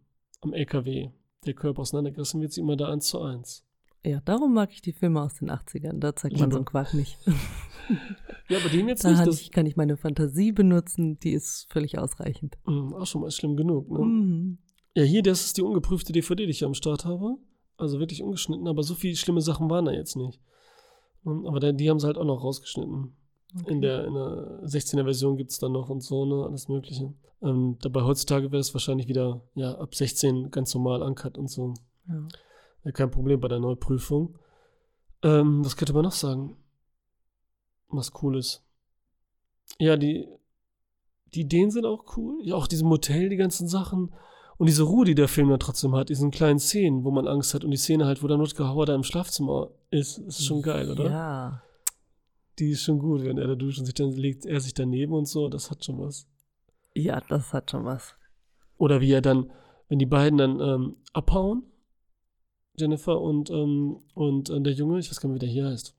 am 0.41 0.53
LKW 0.53 1.11
der 1.47 1.55
Körper 1.55 1.83
auseinandergerissen 1.83 2.41
wird, 2.41 2.53
sieht 2.53 2.65
man 2.65 2.79
da 2.79 2.89
eins 2.89 3.07
zu 3.07 3.21
eins. 3.21 3.65
Ja, 4.05 4.21
darum 4.25 4.53
mag 4.55 4.71
ich 4.73 4.83
die 4.83 4.93
Filme 4.93 5.23
aus 5.23 5.35
den 5.35 5.51
80ern. 5.51 5.99
Da 5.99 6.15
zeigt 6.17 6.39
man 6.39 6.51
so 6.51 6.57
einen 6.59 6.67
Quark 6.67 6.95
nicht. 6.95 7.19
Ja, 8.49 8.59
aber 8.59 8.69
den 8.71 8.89
jetzt 8.89 9.05
Da 9.05 9.11
nicht. 9.25 9.41
ich, 9.43 9.51
kann 9.53 9.67
ich 9.67 9.77
meine 9.77 9.97
Fantasie 9.99 10.53
benutzen, 10.53 11.19
die 11.19 11.33
ist 11.33 11.67
völlig 11.71 11.99
ausreichend. 11.99 12.57
mh, 12.67 12.97
auch 12.97 13.07
schon 13.07 13.21
mal 13.21 13.31
schlimm 13.31 13.57
genug. 13.57 13.91
Ne? 13.91 13.99
Mhm. 13.99 14.59
Ja, 14.95 15.03
hier, 15.03 15.23
das 15.23 15.45
ist 15.45 15.57
die 15.57 15.63
ungeprüfte 15.63 16.13
DVD, 16.13 16.45
die 16.45 16.51
ich 16.51 16.65
am 16.65 16.75
Start 16.75 17.05
habe. 17.05 17.37
Also 17.77 17.99
wirklich 17.99 18.23
ungeschnitten, 18.23 18.69
aber 18.69 18.83
so 18.85 18.95
viele 18.95 19.17
schlimme 19.17 19.41
Sachen 19.41 19.69
waren 19.69 19.85
da 19.87 19.93
jetzt 19.93 20.15
nicht. 20.17 20.41
Aber 21.25 21.59
da- 21.59 21.73
die 21.73 21.91
haben 21.91 21.99
sie 21.99 22.07
halt 22.07 22.19
auch 22.19 22.25
noch 22.25 22.45
rausgeschnitten. 22.45 23.17
In 23.67 23.81
der, 23.81 24.05
in 24.05 24.15
der 24.15 24.61
16er 24.65 25.05
Version 25.05 25.37
gibt 25.37 25.51
es 25.53 25.59
dann 25.59 25.73
noch 25.73 25.89
und 25.89 26.03
so, 26.03 26.25
ne, 26.25 26.45
alles 26.45 26.69
Mögliche. 26.69 27.13
Ähm, 27.43 27.77
dabei 27.81 28.03
heutzutage 28.03 28.51
wäre 28.53 28.61
es 28.61 28.75
wahrscheinlich 28.75 29.07
wieder, 29.09 29.43
ja, 29.55 29.77
ab 29.79 29.95
16 29.95 30.51
ganz 30.51 30.75
normal 30.75 31.03
uncut 31.03 31.39
und 31.39 31.49
so. 31.49 31.75
Ja. 32.09 32.27
Ja, 32.85 32.91
kein 32.93 33.11
Problem 33.11 33.41
bei 33.41 33.49
der 33.49 33.61
Neuprüfung. 33.61 34.39
Ähm, 35.23 35.65
was 35.65 35.77
könnte 35.77 35.93
man 35.95 36.03
noch 36.03 36.13
sagen? 36.13 36.57
Was 37.89 38.13
cool 38.23 38.39
ist. 38.39 38.63
Ja, 39.79 39.97
die, 39.97 40.29
die 41.33 41.41
Ideen 41.43 41.71
sind 41.71 41.87
auch 41.87 42.17
cool. 42.17 42.41
Ja, 42.43 42.57
auch 42.57 42.67
diesem 42.67 42.89
Motel, 42.89 43.29
die 43.29 43.37
ganzen 43.37 43.69
Sachen. 43.69 44.13
Und 44.57 44.69
diese 44.69 44.85
Ruhe, 44.85 45.05
die 45.05 45.15
der 45.15 45.29
Film 45.29 45.49
dann 45.49 45.59
trotzdem 45.59 45.95
hat, 45.95 46.09
diesen 46.11 46.31
kleinen 46.31 46.59
Szenen, 46.61 47.05
wo 47.05 47.11
man 47.11 47.27
Angst 47.27 47.55
hat. 47.55 47.65
Und 47.65 47.71
die 47.73 47.77
Szene 47.77 48.07
halt, 48.07 48.23
wo 48.23 48.29
dann 48.29 48.41
Rutger 48.41 48.69
Hauer 48.69 48.87
da 48.87 48.95
im 48.95 49.03
Schlafzimmer 49.03 49.71
ist, 49.91 50.19
ist 50.19 50.45
schon 50.45 50.63
geil, 50.63 50.91
oder? 50.91 51.11
Ja. 51.11 51.63
Die 52.61 52.71
ist 52.71 52.83
schon 52.83 53.01
gut, 53.01 53.25
wenn 53.25 53.37
er 53.39 53.49
da 53.49 53.55
duscht 53.57 53.81
und 53.81 53.87
sich 53.87 53.95
dann 53.95 54.13
legt 54.13 54.47
er 54.47 54.61
sich 54.61 54.75
daneben 54.75 55.13
und 55.13 55.27
so, 55.27 55.49
das 55.49 55.71
hat 55.71 55.85
schon 55.85 55.99
was. 55.99 56.27
Ja, 56.95 57.21
das 57.29 57.53
hat 57.53 57.71
schon 57.73 57.85
was. 57.85 58.15
Oder 58.79 59.01
wie 59.01 59.11
er 59.11 59.23
dann, 59.23 59.51
wenn 59.89 59.99
die 59.99 60.07
beiden 60.07 60.39
dann 60.39 60.61
ähm, 60.61 60.97
abhauen, 61.13 61.65
Jennifer 62.79 63.21
und, 63.21 63.51
ähm, 63.51 63.99
und 64.15 64.51
äh, 64.51 64.61
der 64.61 64.73
Junge, 64.73 64.99
ich 65.01 65.11
weiß 65.11 65.21
gar 65.21 65.29
nicht, 65.29 65.37
wie 65.37 65.47
der 65.47 65.49
hier 65.49 65.67
heißt, 65.67 65.97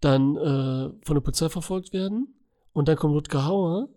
dann 0.00 0.36
äh, 0.36 0.90
von 1.04 1.14
der 1.14 1.20
Polizei 1.20 1.48
verfolgt 1.48 1.92
werden 1.92 2.34
und 2.72 2.88
dann 2.88 2.96
kommt 2.96 3.14
Rutger 3.14 3.46
Hauer 3.46 3.88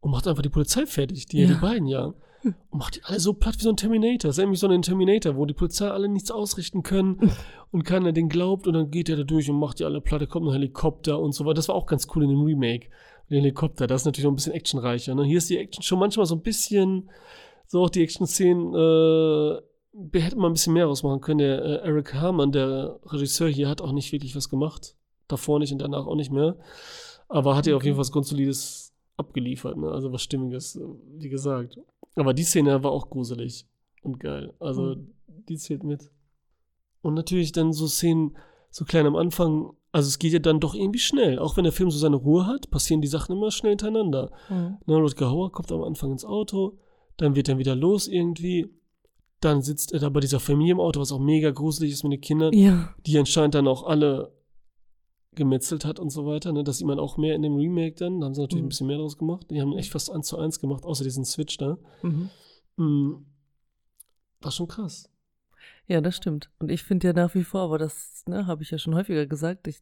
und 0.00 0.10
macht 0.10 0.26
einfach 0.26 0.42
die 0.42 0.48
Polizei 0.48 0.86
fertig, 0.86 1.26
die 1.26 1.42
Ja. 1.42 1.48
die 1.48 1.54
beiden 1.60 1.86
jagen. 1.86 2.14
Und 2.44 2.78
macht 2.78 2.96
die 2.96 3.04
alle 3.04 3.20
so 3.20 3.32
platt 3.32 3.56
wie 3.58 3.62
so 3.62 3.70
ein 3.70 3.76
Terminator. 3.76 4.28
Das 4.28 4.38
ist 4.38 4.42
nämlich 4.42 4.60
so 4.60 4.68
ein 4.68 4.82
Terminator, 4.82 5.36
wo 5.36 5.46
die 5.46 5.54
Polizei 5.54 5.88
alle 5.88 6.08
nichts 6.08 6.30
ausrichten 6.30 6.82
können 6.82 7.32
und 7.70 7.84
keiner 7.84 8.12
den 8.12 8.28
glaubt 8.28 8.66
und 8.66 8.74
dann 8.74 8.90
geht 8.90 9.08
er 9.08 9.16
da 9.16 9.24
durch 9.24 9.48
und 9.50 9.58
macht 9.58 9.78
die 9.78 9.84
alle 9.84 10.00
platt. 10.00 10.22
Da 10.22 10.26
kommt 10.26 10.46
ein 10.46 10.52
Helikopter 10.52 11.18
und 11.18 11.32
so 11.32 11.44
weiter. 11.44 11.54
Das 11.54 11.68
war 11.68 11.74
auch 11.74 11.86
ganz 11.86 12.06
cool 12.14 12.24
in 12.24 12.30
dem 12.30 12.42
Remake. 12.42 12.88
Der 13.30 13.40
Helikopter, 13.40 13.86
das 13.86 14.02
ist 14.02 14.04
natürlich 14.06 14.24
noch 14.24 14.32
ein 14.32 14.36
bisschen 14.36 14.52
actionreicher. 14.52 15.14
Ne? 15.14 15.24
Hier 15.24 15.38
ist 15.38 15.48
die 15.48 15.58
Action 15.58 15.82
schon 15.82 15.98
manchmal 15.98 16.26
so 16.26 16.34
ein 16.34 16.42
bisschen, 16.42 17.10
so 17.66 17.82
auch 17.82 17.90
die 17.90 18.02
Action-Szenen, 18.02 18.74
äh, 18.74 19.60
hätte 20.20 20.36
man 20.36 20.50
ein 20.50 20.54
bisschen 20.54 20.74
mehr 20.74 20.86
rausmachen 20.86 21.20
können. 21.20 21.38
Der 21.38 21.64
äh, 21.64 21.86
Eric 21.86 22.12
Herrmann, 22.12 22.52
der 22.52 22.98
Regisseur 23.04 23.48
hier, 23.48 23.68
hat 23.68 23.80
auch 23.80 23.92
nicht 23.92 24.12
wirklich 24.12 24.36
was 24.36 24.48
gemacht. 24.48 24.96
Davor 25.28 25.58
nicht 25.58 25.72
und 25.72 25.78
danach 25.78 26.06
auch 26.06 26.16
nicht 26.16 26.32
mehr. 26.32 26.56
Aber 27.28 27.56
hat 27.56 27.66
ja 27.66 27.76
auf 27.76 27.84
jeden 27.84 27.96
Fall 27.96 28.02
was 28.02 28.12
Grundsolides 28.12 28.92
abgeliefert, 29.16 29.76
ne? 29.76 29.90
Also 29.90 30.12
was 30.12 30.22
Stimmiges, 30.22 30.76
äh, 30.76 30.82
wie 31.18 31.28
gesagt. 31.28 31.78
Aber 32.16 32.34
die 32.34 32.44
Szene 32.44 32.82
war 32.82 32.92
auch 32.92 33.10
gruselig 33.10 33.66
und 34.02 34.20
geil. 34.20 34.52
Also 34.60 34.96
die 35.48 35.56
zählt 35.56 35.82
mit. 35.84 36.10
Und 37.02 37.14
natürlich 37.14 37.52
dann 37.52 37.72
so 37.72 37.86
Szenen, 37.86 38.36
so 38.70 38.84
klein 38.84 39.06
am 39.06 39.16
Anfang, 39.16 39.72
also 39.92 40.08
es 40.08 40.18
geht 40.18 40.32
ja 40.32 40.38
dann 40.38 40.60
doch 40.60 40.74
irgendwie 40.74 40.98
schnell. 40.98 41.38
Auch 41.38 41.56
wenn 41.56 41.64
der 41.64 41.72
Film 41.72 41.90
so 41.90 41.98
seine 41.98 42.16
Ruhe 42.16 42.46
hat, 42.46 42.70
passieren 42.70 43.00
die 43.02 43.08
Sachen 43.08 43.36
immer 43.36 43.50
schnell 43.50 43.72
hintereinander. 43.72 44.30
Mhm. 44.48 44.78
Ne, 44.86 44.96
Rutger 44.96 45.30
Hauer 45.30 45.52
kommt 45.52 45.70
am 45.72 45.82
Anfang 45.82 46.12
ins 46.12 46.24
Auto, 46.24 46.78
dann 47.16 47.34
wird 47.36 47.48
er 47.48 47.58
wieder 47.58 47.74
los 47.76 48.08
irgendwie. 48.08 48.68
Dann 49.40 49.60
sitzt 49.62 49.92
er 49.92 50.00
da 50.00 50.08
bei 50.08 50.20
dieser 50.20 50.40
Familie 50.40 50.72
im 50.72 50.80
Auto, 50.80 51.00
was 51.00 51.12
auch 51.12 51.18
mega 51.20 51.50
gruselig 51.50 51.92
ist 51.92 52.02
mit 52.04 52.12
den 52.12 52.20
Kindern, 52.20 52.52
Ja. 52.54 52.94
die 53.06 53.18
anscheinend 53.18 53.54
dann 53.54 53.68
auch 53.68 53.84
alle 53.84 54.32
gemetzelt 55.36 55.84
hat 55.84 55.98
und 55.98 56.10
so 56.10 56.26
weiter. 56.26 56.52
Ne? 56.52 56.64
Das 56.64 56.78
sieht 56.78 56.86
man 56.86 56.98
auch 56.98 57.16
mehr 57.16 57.34
in 57.34 57.42
dem 57.42 57.56
Remake 57.56 57.94
dann. 57.96 58.20
Da 58.20 58.26
haben 58.26 58.34
sie 58.34 58.40
natürlich 58.40 58.62
Mhm. 58.62 58.66
ein 58.66 58.68
bisschen 58.70 58.86
mehr 58.86 58.98
draus 58.98 59.18
gemacht. 59.18 59.50
Die 59.50 59.60
haben 59.60 59.76
echt 59.76 59.90
fast 59.92 60.10
eins 60.10 60.26
zu 60.28 60.38
eins 60.38 60.60
gemacht, 60.60 60.84
außer 60.84 61.04
diesen 61.04 61.24
Switch 61.24 61.56
da. 61.56 61.78
Mhm. 62.02 62.30
Mhm. 62.76 63.26
War 64.40 64.50
schon 64.50 64.68
krass. 64.68 65.10
Ja, 65.86 66.00
das 66.00 66.16
stimmt. 66.16 66.50
Und 66.58 66.70
ich 66.70 66.82
finde 66.82 67.08
ja 67.08 67.12
nach 67.12 67.34
wie 67.34 67.44
vor, 67.44 67.60
aber 67.62 67.78
das 67.78 68.24
ne, 68.26 68.46
habe 68.46 68.62
ich 68.62 68.70
ja 68.70 68.78
schon 68.78 68.94
häufiger 68.94 69.26
gesagt, 69.26 69.66
ich 69.68 69.80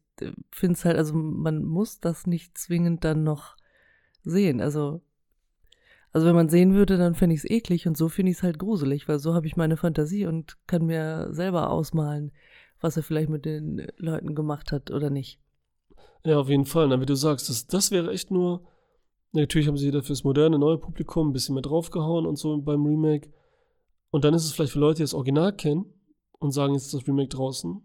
finde 0.51 0.73
es 0.73 0.85
halt, 0.85 0.97
also 0.97 1.13
man 1.13 1.63
muss 1.63 1.99
das 1.99 2.27
nicht 2.27 2.57
zwingend 2.57 3.03
dann 3.05 3.23
noch 3.23 3.55
sehen. 4.23 4.59
Also, 4.61 5.01
also 6.11 6.27
wenn 6.27 6.35
man 6.35 6.49
sehen 6.49 6.73
würde, 6.73 6.97
dann 6.97 7.15
fände 7.15 7.33
ich 7.35 7.43
es 7.43 7.49
eklig 7.49 7.87
und 7.87 7.97
so 7.97 8.07
finde 8.09 8.31
ich 8.31 8.37
es 8.37 8.43
halt 8.43 8.59
gruselig, 8.59 9.07
weil 9.07 9.19
so 9.19 9.33
habe 9.33 9.47
ich 9.47 9.55
meine 9.55 9.77
Fantasie 9.77 10.25
und 10.25 10.57
kann 10.67 10.85
mir 10.85 11.27
selber 11.31 11.69
ausmalen, 11.69 12.31
was 12.83 12.97
er 12.97 13.03
vielleicht 13.03 13.29
mit 13.29 13.45
den 13.45 13.87
Leuten 13.97 14.35
gemacht 14.35 14.71
hat 14.73 14.91
oder 14.91 15.09
nicht. 15.09 15.39
Ja, 16.25 16.37
auf 16.37 16.49
jeden 16.49 16.65
Fall. 16.65 16.89
Na, 16.89 16.99
wie 16.99 17.05
du 17.05 17.15
sagst, 17.15 17.49
das, 17.49 17.65
das 17.65 17.91
wäre 17.91 18.11
echt 18.11 18.29
nur. 18.29 18.61
Natürlich 19.31 19.67
haben 19.67 19.77
sie 19.77 19.89
da 19.89 20.01
fürs 20.01 20.23
moderne 20.23 20.59
neue 20.59 20.77
Publikum 20.77 21.29
ein 21.29 21.33
bisschen 21.33 21.55
mehr 21.55 21.63
draufgehauen 21.63 22.25
und 22.25 22.37
so 22.37 22.55
beim 22.61 22.85
Remake. 22.85 23.31
Und 24.11 24.25
dann 24.25 24.33
ist 24.33 24.45
es 24.45 24.51
vielleicht 24.51 24.73
für 24.73 24.79
Leute, 24.79 24.97
die 24.97 25.03
das 25.03 25.15
Original 25.15 25.55
kennen 25.55 25.85
und 26.39 26.51
sagen, 26.51 26.73
jetzt 26.73 26.85
ist 26.85 26.93
das 26.93 27.07
Remake 27.07 27.29
draußen, 27.29 27.81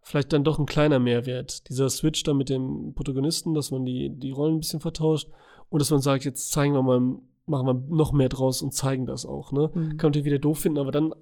vielleicht 0.00 0.32
dann 0.32 0.42
doch 0.42 0.58
ein 0.58 0.66
kleiner 0.66 0.98
Mehrwert. 0.98 1.68
Dieser 1.68 1.88
Switch 1.88 2.24
da 2.24 2.34
mit 2.34 2.48
dem 2.48 2.94
Protagonisten, 2.94 3.54
dass 3.54 3.70
man 3.70 3.84
die, 3.84 4.10
die 4.10 4.32
Rollen 4.32 4.56
ein 4.56 4.60
bisschen 4.60 4.80
vertauscht 4.80 5.28
und 5.68 5.80
dass 5.80 5.90
man 5.90 6.00
sagt, 6.00 6.24
jetzt 6.24 6.50
zeigen 6.50 6.74
wir 6.74 6.82
mal, 6.82 7.00
machen 7.46 7.66
wir 7.66 7.74
noch 7.94 8.12
mehr 8.12 8.28
draus 8.28 8.60
und 8.60 8.74
zeigen 8.74 9.06
das 9.06 9.24
auch. 9.24 9.52
Ne? 9.52 9.70
Mhm. 9.72 9.72
Kann 9.72 9.82
man 9.88 9.96
natürlich 9.98 10.24
wieder 10.24 10.38
doof 10.38 10.58
finden, 10.58 10.78
aber 10.78 10.90
dann 10.90 11.14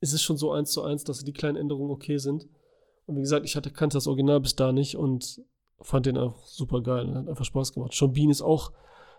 ist 0.00 0.12
es 0.12 0.22
schon 0.22 0.36
so 0.36 0.52
eins 0.52 0.70
zu 0.70 0.82
eins, 0.82 1.04
dass 1.04 1.24
die 1.24 1.32
kleinen 1.32 1.56
Änderungen 1.56 1.90
okay 1.90 2.18
sind. 2.18 2.46
Und 3.06 3.16
wie 3.16 3.20
gesagt, 3.20 3.44
ich 3.46 3.56
hatte, 3.56 3.70
kannte 3.70 3.96
das 3.96 4.06
Original 4.06 4.40
bis 4.40 4.54
da 4.54 4.72
nicht 4.72 4.96
und 4.96 5.40
fand 5.80 6.06
den 6.06 6.16
auch 6.18 6.44
super 6.46 6.82
geil. 6.82 7.14
Hat 7.14 7.28
einfach 7.28 7.44
Spaß 7.44 7.72
gemacht. 7.72 7.94
Sean 7.94 8.12
Bean 8.12 8.30
ist 8.30 8.42
auch, 8.42 8.72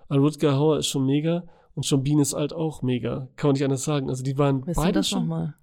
also 0.08 0.24
Rutger 0.24 0.56
Hauer 0.58 0.78
ist 0.78 0.88
schon 0.88 1.06
mega 1.06 1.44
und 1.76 1.86
Sean 1.86 2.04
Bean 2.04 2.20
ist 2.20 2.34
halt 2.34 2.54
auch 2.54 2.82
mega. 2.82 3.30
Kann 3.36 3.50
man 3.50 3.54
nicht 3.54 3.64
anders 3.64 3.84
sagen. 3.84 4.10
Also 4.10 4.24
die 4.24 4.38
waren 4.38 4.66
Weißt 4.66 4.78
du 4.78 4.82
beide 4.82 5.00
das 5.00 5.10
schon. 5.10 5.22
nochmal? 5.22 5.56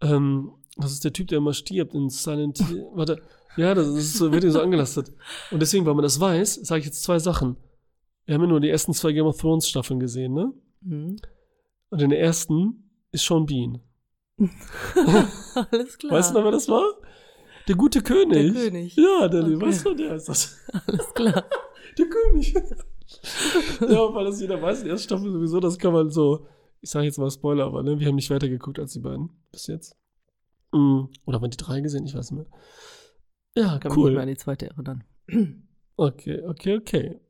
Ähm, 0.00 0.52
das 0.76 0.92
ist 0.92 1.04
der 1.04 1.12
Typ, 1.12 1.28
der 1.28 1.38
immer 1.38 1.54
stirbt 1.54 1.94
in 1.94 2.08
Silent 2.08 2.58
Hill. 2.58 2.86
Warte, 2.94 3.20
ja, 3.56 3.74
das 3.74 3.88
ist 3.88 4.20
wird 4.20 4.44
ihm 4.44 4.50
so 4.50 4.60
angelastet. 4.60 5.12
Und 5.50 5.60
deswegen, 5.60 5.84
weil 5.86 5.94
man 5.94 6.04
das 6.04 6.20
weiß, 6.20 6.54
sage 6.54 6.80
ich 6.80 6.86
jetzt 6.86 7.02
zwei 7.02 7.18
Sachen. 7.18 7.56
Wir 8.26 8.34
haben 8.34 8.42
ja 8.42 8.48
nur 8.48 8.60
die 8.60 8.68
ersten 8.68 8.92
zwei 8.92 9.12
Game 9.12 9.26
of 9.26 9.40
Thrones 9.40 9.68
Staffeln 9.68 9.98
gesehen, 9.98 10.34
ne? 10.34 10.52
Mhm. 10.82 11.16
Und 11.90 12.02
in 12.02 12.10
der 12.10 12.20
ersten 12.20 12.90
ist 13.10 13.24
Sean 13.24 13.46
Bean. 13.46 13.80
Alles 15.70 15.98
klar. 15.98 16.12
Weißt 16.12 16.30
du 16.30 16.34
noch, 16.38 16.44
wer 16.44 16.52
das 16.52 16.68
war? 16.68 16.84
Der 17.66 17.76
gute 17.76 18.02
König. 18.02 18.52
Der 18.54 18.62
König. 18.64 18.96
Ja, 18.96 19.28
der, 19.28 19.42
Okay. 19.44 19.60
weißt 19.60 19.84
du, 19.86 19.94
der 19.94 20.14
ist 20.14 20.28
das. 20.28 20.56
Alles 20.86 21.12
klar. 21.14 21.44
Der 21.98 22.06
König. 22.06 22.54
ja, 23.80 24.14
weil 24.14 24.24
das 24.26 24.40
jeder 24.40 24.62
weiß, 24.62 24.78
in 24.80 24.84
der 24.84 24.92
ersten 24.92 25.06
Staffel 25.08 25.32
sowieso, 25.32 25.58
das 25.58 25.78
kann 25.78 25.92
man 25.92 26.10
so, 26.10 26.46
ich 26.80 26.90
sage 26.90 27.06
jetzt 27.06 27.18
mal 27.18 27.28
Spoiler, 27.28 27.64
aber 27.66 27.82
ne, 27.82 27.98
wir 27.98 28.06
haben 28.06 28.14
nicht 28.14 28.30
weitergeguckt 28.30 28.78
als 28.78 28.92
die 28.92 29.00
beiden 29.00 29.30
bis 29.50 29.66
jetzt. 29.66 29.96
Mm, 30.70 31.06
Oder 31.24 31.36
haben 31.36 31.42
wir 31.42 31.48
die 31.48 31.56
drei 31.56 31.80
gesehen? 31.80 32.04
Ich 32.04 32.14
weiß 32.14 32.30
nicht 32.30 32.38
mehr. 32.46 32.60
Ja, 33.56 33.78
Kann 33.78 33.90
mich 33.90 33.96
nicht 34.04 34.12
mehr 34.12 34.22
an 34.22 34.28
cool. 34.28 34.34
die 34.34 34.36
zweite 34.38 34.66
erinnern. 34.70 35.04
Okay, 36.00 36.44
okay, 36.46 36.76
okay. 36.76 37.20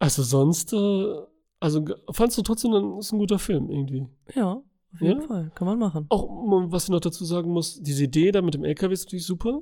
Also 0.00 0.24
sonst, 0.24 0.72
äh, 0.72 1.14
also 1.60 1.84
fandst 2.10 2.36
du 2.36 2.42
trotzdem, 2.42 2.72
dann 2.72 2.98
ist 2.98 3.12
ein 3.12 3.18
guter 3.20 3.38
Film 3.38 3.70
irgendwie. 3.70 4.08
Ja, 4.34 4.60
auf 4.94 5.00
jeden 5.00 5.20
Ja? 5.20 5.26
Fall. 5.26 5.52
Kann 5.54 5.66
man 5.66 5.78
machen. 5.78 6.06
Auch, 6.08 6.28
was 6.70 6.84
ich 6.84 6.90
noch 6.90 7.00
dazu 7.00 7.24
sagen 7.24 7.50
muss, 7.52 7.80
diese 7.82 8.04
Idee 8.04 8.30
da 8.32 8.42
mit 8.42 8.54
dem 8.54 8.64
LKW 8.64 8.92
ist 8.92 9.04
natürlich 9.06 9.26
super. 9.26 9.60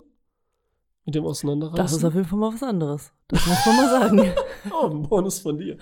Mit 1.05 1.15
dem 1.15 1.25
Auseinanderreißen. 1.25 1.77
Das 1.77 1.93
ist 1.93 2.05
auf 2.05 2.15
jeden 2.15 2.27
Fall 2.27 2.39
mal 2.39 2.53
was 2.53 2.63
anderes. 2.63 3.13
Das 3.29 3.47
muss 3.47 3.67
man 3.67 3.77
mal 3.77 3.91
sagen. 3.91 4.33
Oh, 4.73 4.87
ein 4.89 5.03
Bonus 5.03 5.39
von 5.39 5.57
dir. 5.59 5.79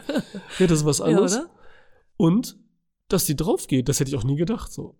Ja, 0.58 0.66
das 0.66 0.80
ist 0.80 0.84
was 0.84 0.98
ja, 0.98 1.06
anderes. 1.06 1.36
oder? 1.36 1.50
Und, 2.18 2.58
dass 3.08 3.24
die 3.24 3.34
drauf 3.34 3.66
geht, 3.66 3.88
das 3.88 3.98
hätte 4.00 4.10
ich 4.10 4.16
auch 4.16 4.24
nie 4.24 4.36
gedacht, 4.36 4.70
so. 4.70 4.98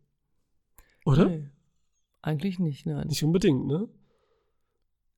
Oder? 1.04 1.26
Nee. 1.26 1.50
Eigentlich 2.22 2.58
nicht, 2.58 2.86
nein. 2.86 3.06
Nicht 3.08 3.22
unbedingt, 3.22 3.66
ne? 3.66 3.88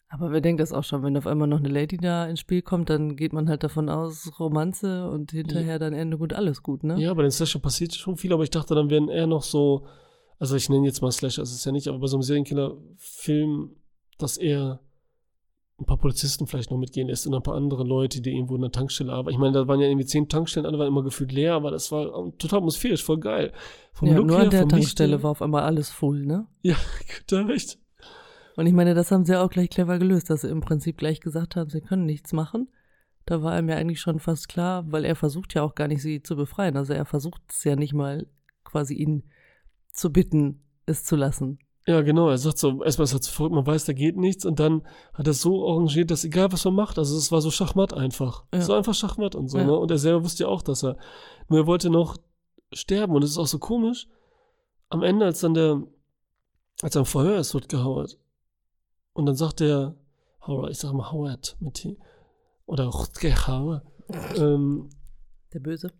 Aber 0.09 0.31
wer 0.31 0.41
denkt 0.41 0.61
das 0.61 0.73
auch 0.73 0.85
schon, 0.85 1.03
wenn 1.03 1.17
auf 1.17 1.27
einmal 1.27 1.49
noch 1.49 1.59
eine 1.59 1.69
Lady 1.69 1.97
da 1.97 2.27
ins 2.27 2.41
Spiel 2.41 2.63
kommt, 2.63 2.91
dann 2.91 3.17
geht 3.17 3.33
man 3.33 3.49
halt 3.49 3.65
davon 3.65 3.89
aus, 3.89 4.31
Romanze 4.39 5.11
und 5.11 5.33
hinterher 5.33 5.79
dann 5.79 5.95
Ende 5.95 6.17
gut, 6.17 6.33
alles 6.33 6.63
gut, 6.63 6.85
ne? 6.85 6.99
Ja, 7.01 7.13
bei 7.13 7.23
den 7.23 7.33
Slasher 7.33 7.59
passiert 7.59 7.95
schon 7.95 8.17
viel, 8.17 8.33
aber 8.33 8.45
ich 8.45 8.51
dachte, 8.51 8.75
dann 8.75 8.89
wären 8.89 9.09
eher 9.09 9.27
noch 9.27 9.43
so, 9.43 9.87
also 10.39 10.55
ich 10.55 10.69
nenne 10.69 10.87
jetzt 10.87 11.03
mal 11.03 11.11
Slasher, 11.11 11.43
es 11.43 11.53
ist 11.53 11.65
ja 11.65 11.73
nicht, 11.73 11.89
aber 11.89 11.99
bei 11.99 12.07
so 12.07 12.17
einem 12.17 12.23
Serienkiller-Film, 12.23 13.71
dass 14.19 14.37
er 14.37 14.81
ein 15.79 15.85
paar 15.85 15.99
Polizisten 15.99 16.47
vielleicht 16.47 16.71
noch 16.71 16.79
mitgehen 16.79 17.09
lässt 17.09 17.27
und 17.27 17.35
ein 17.35 17.43
paar 17.43 17.55
andere 17.55 17.85
Leute, 17.85 18.23
die 18.23 18.31
irgendwo 18.31 18.55
in 18.55 18.63
der 18.63 18.71
Tankstelle 18.71 19.13
arbeiten. 19.13 19.35
Ich 19.35 19.41
meine, 19.41 19.53
da 19.53 19.69
waren 19.69 19.81
ja 19.81 19.89
irgendwie 19.89 20.07
zehn 20.07 20.29
Tankstellen, 20.29 20.67
alle 20.67 20.79
waren 20.79 20.89
immer 20.89 21.03
gefühlt 21.03 21.33
leer, 21.33 21.55
aber 21.55 21.71
das 21.71 21.93
war 21.93 22.07
total 22.39 22.61
atmosphärisch, 22.61 23.03
voll 23.05 23.19
geil. 23.19 23.53
Vom 23.93 24.09
ja, 24.09 24.17
Look 24.17 24.29
nur 24.29 24.37
her, 24.37 24.45
an 24.45 24.51
der 24.51 24.61
Licht 24.63 24.71
Tankstelle 24.71 25.17
her. 25.17 25.23
war 25.25 25.33
auf 25.33 25.43
einmal 25.43 25.65
alles 25.65 25.91
full, 25.91 26.25
ne? 26.25 26.47
Ja, 26.63 26.77
da 27.27 27.43
recht. 27.43 27.79
Und 28.57 28.67
ich 28.67 28.73
meine, 28.73 28.95
das 28.95 29.13
haben 29.13 29.25
sie 29.25 29.39
auch 29.39 29.51
gleich 29.51 29.71
clever 29.71 29.99
gelöst, 29.99 30.31
dass 30.31 30.41
sie 30.41 30.49
im 30.49 30.61
Prinzip 30.61 30.97
gleich 30.97 31.21
gesagt 31.21 31.57
haben, 31.57 31.71
sie 31.71 31.83
können 31.83 32.07
nichts 32.07 32.33
machen. 32.33 32.69
Da 33.27 33.43
war 33.43 33.53
einem 33.53 33.69
ja 33.69 33.77
eigentlich 33.77 34.01
schon 34.01 34.19
fast 34.19 34.49
klar, 34.49 34.91
weil 34.91 35.05
er 35.05 35.15
versucht 35.15 35.55
ja 35.55 35.63
auch 35.63 35.75
gar 35.75 35.89
nicht, 35.89 36.01
sie 36.01 36.23
zu 36.23 36.37
befreien. 36.37 36.77
Also 36.77 36.95
er 36.95 37.05
versucht 37.05 37.43
es 37.49 37.65
ja 37.65 37.77
nicht 37.77 37.93
mal 37.93 38.27
quasi 38.65 38.95
ihn 38.95 39.25
zu 39.93 40.11
bitten, 40.11 40.63
es 40.87 41.05
zu 41.05 41.17
lassen. 41.17 41.59
Ja, 41.87 42.01
genau. 42.01 42.31
Er 42.31 42.39
sagt 42.39 42.59
so, 42.59 42.83
erstmal 42.83 43.05
ist 43.05 43.13
er 43.13 43.21
zu 43.21 43.33
verrückt, 43.33 43.55
man 43.55 43.67
weiß, 43.67 43.85
da 43.85 43.93
geht 43.93 44.17
nichts. 44.17 44.45
Und 44.45 44.59
dann 44.59 44.83
hat 45.13 45.27
er 45.27 45.33
es 45.33 45.43
so 45.43 45.69
arrangiert, 45.69 46.11
dass 46.11 46.25
egal 46.25 46.51
was 46.51 46.65
man 46.65 46.75
macht, 46.75 46.99
also 46.99 47.17
es 47.17 47.31
war 47.31 47.41
so 47.41 47.51
Schachmatt 47.51 47.95
einfach. 47.95 48.45
Ja. 48.53 48.61
So 48.63 48.73
einfach 48.73 48.95
Schachmatt 48.95 49.35
und 49.35 49.49
so. 49.49 49.59
Ja. 49.59 49.65
Ne? 49.65 49.77
Und 49.77 49.91
er 49.91 49.99
selber 49.99 50.25
wusste 50.25 50.45
ja 50.45 50.49
auch, 50.49 50.63
dass 50.63 50.83
er, 50.83 50.97
nur 51.49 51.61
er 51.61 51.67
wollte 51.67 51.91
noch 51.91 52.17
sterben. 52.73 53.15
Und 53.15 53.23
es 53.23 53.31
ist 53.31 53.39
auch 53.39 53.47
so 53.47 53.59
komisch. 53.59 54.09
Am 54.89 55.03
Ende, 55.03 55.27
als 55.27 55.41
dann 55.41 55.55
der, 55.55 55.83
als 56.83 56.97
er 56.97 57.01
im 57.01 57.07
Verhör 57.07 57.39
ist, 57.39 57.55
wird 57.55 57.73
Howard. 57.73 58.19
Und 59.17 59.27
dann 59.27 59.35
sagt 59.35 59.61
der 59.61 59.95
Howard, 60.47 60.71
ich 60.71 60.79
sag 60.79 60.93
mal 60.93 61.11
Howard 61.11 61.57
mit 61.61 61.75
T. 61.75 61.97
Oder 62.67 62.85
Rutger 62.87 63.47
Hauer. 63.47 63.83
ähm, 64.37 64.91
Der 65.53 65.61
Böse. 65.61 65.91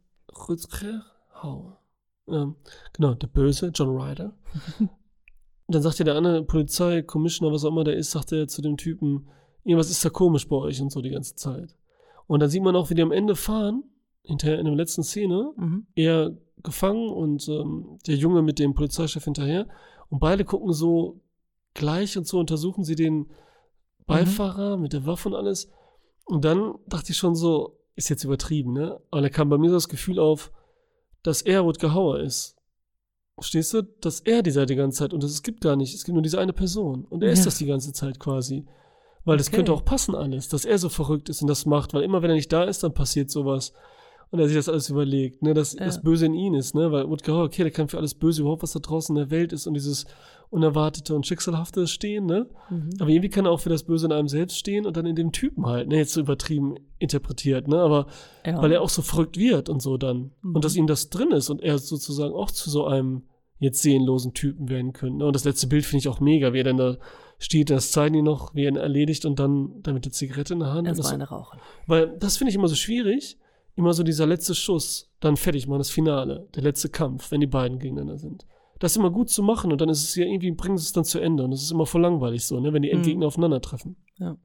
Rutger 0.49 1.03
Hauer. 1.43 1.81
Ähm, 2.29 2.57
genau, 2.93 3.15
der 3.15 3.29
Böse, 3.29 3.71
John 3.75 3.89
Ryder. 3.97 4.35
Und 4.81 4.89
dann 5.69 5.83
sagt 5.83 5.99
ja 5.99 6.05
der 6.05 6.17
andere 6.17 6.43
Polizei-Commissioner, 6.45 7.53
was 7.53 7.65
auch 7.65 7.71
immer 7.71 7.85
der 7.85 7.97
ist, 7.97 8.11
sagt 8.11 8.33
er 8.33 8.49
zu 8.49 8.61
dem 8.63 8.77
Typen, 8.77 9.29
irgendwas 9.65 9.91
ist 9.91 10.05
da 10.05 10.11
komisch 10.11 10.47
bei 10.49 10.57
euch 10.57 10.81
und 10.83 10.91
so 10.93 11.01
die 11.01 11.11
ganze 11.11 11.35
Zeit. 11.37 11.75
Und 12.27 12.41
dann 12.41 12.51
sieht 12.51 12.63
man 12.63 12.77
auch, 12.77 12.91
wie 12.91 12.95
die 12.95 13.03
am 13.03 13.13
Ende 13.13 13.35
fahren, 13.37 13.85
hinterher 14.23 14.59
in 14.59 14.65
der 14.67 14.75
letzten 14.75 15.05
Szene, 15.05 15.53
Mhm. 15.57 15.87
er 15.95 16.37
gefangen 16.63 17.09
und 17.11 17.49
ähm, 17.49 17.99
der 18.07 18.17
Junge 18.17 18.43
mit 18.43 18.59
dem 18.59 18.75
Polizeichef 18.75 19.25
hinterher. 19.25 19.69
Und 20.09 20.19
beide 20.19 20.45
gucken 20.45 20.73
so 20.73 21.21
gleich 21.77 22.19
und 22.19 22.27
so 22.27 22.39
untersuchen 22.41 22.83
sie 22.85 22.97
den 22.97 23.31
Beifahrer 24.07 24.77
mit 24.77 24.93
der 24.93 25.07
Waffe 25.07 25.29
und 25.29 25.35
alles. 25.35 25.69
Und 26.25 26.45
dann 26.45 26.75
dachte 26.87 27.13
ich 27.13 27.17
schon 27.19 27.35
so, 27.35 27.79
ist 27.95 28.09
jetzt 28.09 28.25
übertrieben, 28.25 28.73
ne? 28.73 29.01
Aber 29.11 29.23
da 29.23 29.29
kam 29.29 29.49
bei 29.49 29.59
mir 29.59 29.69
so 29.69 29.77
das 29.77 29.89
Gefühl 29.89 30.19
auf, 30.19 30.53
dass 31.23 31.43
er 31.43 31.61
Rutger 31.61 31.95
Hauer 31.95 32.21
ist. 32.21 32.57
Verstehst 33.35 33.75
du? 33.75 33.83
Dass 34.01 34.21
er 34.21 34.43
dieser 34.43 34.67
die 34.67 34.77
ganze 34.77 34.99
Zeit, 34.99 35.13
und 35.13 35.23
das 35.23 35.31
es 35.31 35.43
gibt 35.43 35.61
gar 35.61 35.77
nicht, 35.77 35.95
es 35.95 36.05
gibt 36.05 36.15
nur 36.15 36.23
diese 36.23 36.39
eine 36.39 36.53
Person. 36.53 37.05
Und 37.05 37.23
er 37.23 37.31
ist 37.33 37.41
Ja. 37.41 37.45
das 37.47 37.59
die 37.59 37.67
ganze 37.67 37.93
Zeit 37.93 38.19
quasi. 38.19 38.67
Weil 39.25 39.39
das 39.39 39.49
Okay. 39.49 39.57
könnte 39.57 39.73
auch 39.73 39.85
passen 39.85 40.15
alles, 40.15 40.49
dass 40.49 40.65
er 40.65 40.79
so 40.79 40.89
verrückt 40.89 41.29
ist 41.29 41.43
und 41.43 41.49
das 41.49 41.67
macht, 41.67 41.95
weil 41.95 42.03
immer 42.03 42.23
wenn 42.23 42.31
er 42.31 42.37
nicht 42.37 42.53
da 42.53 42.65
ist, 42.65 42.83
dann 42.85 42.95
passiert 42.95 43.31
sowas. 43.31 43.73
Und 44.31 44.39
er 44.41 44.47
sich 44.49 44.57
das 44.57 44.69
alles 44.69 44.89
überlegt, 44.89 45.43
ne, 45.43 45.53
dass 45.55 45.73
Ja. 45.75 45.85
das 45.85 46.03
Böse 46.03 46.27
in 46.27 46.35
ihn 46.35 46.55
ist, 46.55 46.75
ne, 46.75 46.91
weil 46.93 47.03
Rutger 47.03 47.33
Hauer, 47.35 47.45
okay, 47.45 47.63
der 47.63 47.71
kann 47.73 47.89
für 47.89 47.99
alles 47.99 48.15
Böse 48.15 48.43
überhaupt, 48.43 48.63
was 48.63 48.73
da 48.73 48.81
draußen 48.81 49.17
in 49.17 49.21
der 49.23 49.31
Welt 49.31 49.53
ist 49.53 49.67
und 49.67 49.75
dieses 49.75 50.07
Unerwartete 50.51 51.15
und 51.15 51.27
Schicksalhafte 51.27 51.87
stehen, 51.87 52.27
ne. 52.27 52.49
Mhm. 52.71 52.91
Aber 53.01 53.11
irgendwie 53.11 53.29
kann 53.31 53.45
er 53.47 53.51
auch 53.51 53.61
für 53.61 53.69
das 53.69 53.83
Böse 53.85 54.07
in 54.07 54.13
einem 54.13 54.29
selbst 54.29 54.57
stehen 54.59 54.87
und 54.87 54.97
dann 54.97 55.07
in 55.07 55.17
dem 55.17 55.33
Typen 55.33 55.67
halt, 55.67 55.89
ne, 55.89 55.97
jetzt 55.97 56.13
so 56.13 56.21
übertrieben 56.21 56.77
interpretiert, 56.99 57.69
ne, 57.69 57.79
aber 57.79 58.07
Ja. 58.45 58.61
weil 58.63 58.73
er 58.73 58.83
auch 58.83 58.89
so 58.89 59.03
verrückt 59.03 59.37
wird 59.37 59.69
und 59.69 59.83
so 59.83 59.97
dann. 59.97 60.31
Mhm. 60.43 60.55
Und 60.57 60.65
dass 60.65 60.77
ihm 60.77 60.87
das 60.87 61.11
drin 61.11 61.31
ist 61.33 61.51
und 61.51 61.61
er 61.63 61.79
sozusagen 61.79 62.35
auch 62.35 62.51
zu 62.51 62.71
so 62.71 62.87
einem 62.87 63.25
jetzt 63.59 63.81
seelenlosen 63.83 64.35
Typen 64.35 64.69
werden 64.69 64.93
könnte. 64.93 65.19
Ne? 65.19 65.25
Und 65.27 65.35
das 65.35 65.45
letzte 65.45 65.67
Bild 65.67 65.85
finde 65.87 66.01
ich 66.01 66.09
auch 66.09 66.21
mega, 66.21 66.53
wie 66.53 66.59
er 66.61 66.65
dann 66.65 66.77
da 66.77 66.99
steht, 67.39 67.71
das 67.71 67.91
zeigen 67.91 68.15
die 68.15 68.23
noch, 68.23 68.55
wie 68.55 68.65
er 68.65 68.69
ihn 68.69 68.77
erledigt 68.77 69.25
und 69.25 69.39
dann, 69.39 69.83
dann 69.83 69.95
mit 69.95 70.05
der 70.05 70.13
Zigarette 70.13 70.53
in 70.53 70.61
der 70.61 70.73
Hand. 70.75 70.87
Erstmal 70.87 71.15
eine 71.15 71.25
rauchen. 71.29 71.59
weil 71.87 72.17
das 72.19 72.37
finde 72.37 72.51
ich 72.51 72.57
immer 72.57 72.69
so 72.69 72.75
schwierig. 72.75 73.39
Immer 73.79 73.93
so 73.93 74.03
dieser 74.03 74.27
letzte 74.27 74.55
Schuss, 74.55 75.11
dann 75.21 75.37
fertig 75.37 75.67
machen, 75.67 75.79
das 75.81 75.91
Finale, 75.91 76.49
der 76.55 76.63
letzte 76.63 76.89
Kampf, 76.89 77.31
wenn 77.31 77.41
die 77.43 77.47
beiden 77.47 77.79
gegeneinander 77.79 78.17
sind. 78.17 78.47
Das 78.79 78.93
ist 78.93 78.97
immer 78.97 79.11
gut 79.11 79.31
zu 79.31 79.43
machen 79.43 79.73
und 79.73 79.81
dann 79.81 79.89
ist 79.89 80.03
es 80.05 80.15
ja 80.15 80.25
irgendwie, 80.27 80.51
bringen 80.51 80.77
sie 80.79 80.85
es 80.85 80.93
dann 80.93 81.05
zu 81.05 81.19
Ende 81.19 81.45
und 81.45 81.53
es 81.53 81.63
ist 81.63 81.71
immer 81.71 81.87
voll 81.87 82.03
langweilig 82.03 82.45
so, 82.45 82.61
ne, 82.61 82.73
wenn 82.73 82.83
die 82.83 82.89
Mhm. 82.89 82.97
Endgegner 82.97 83.27
aufeinandertreffen. 83.27 83.97
Ja. 84.19 84.37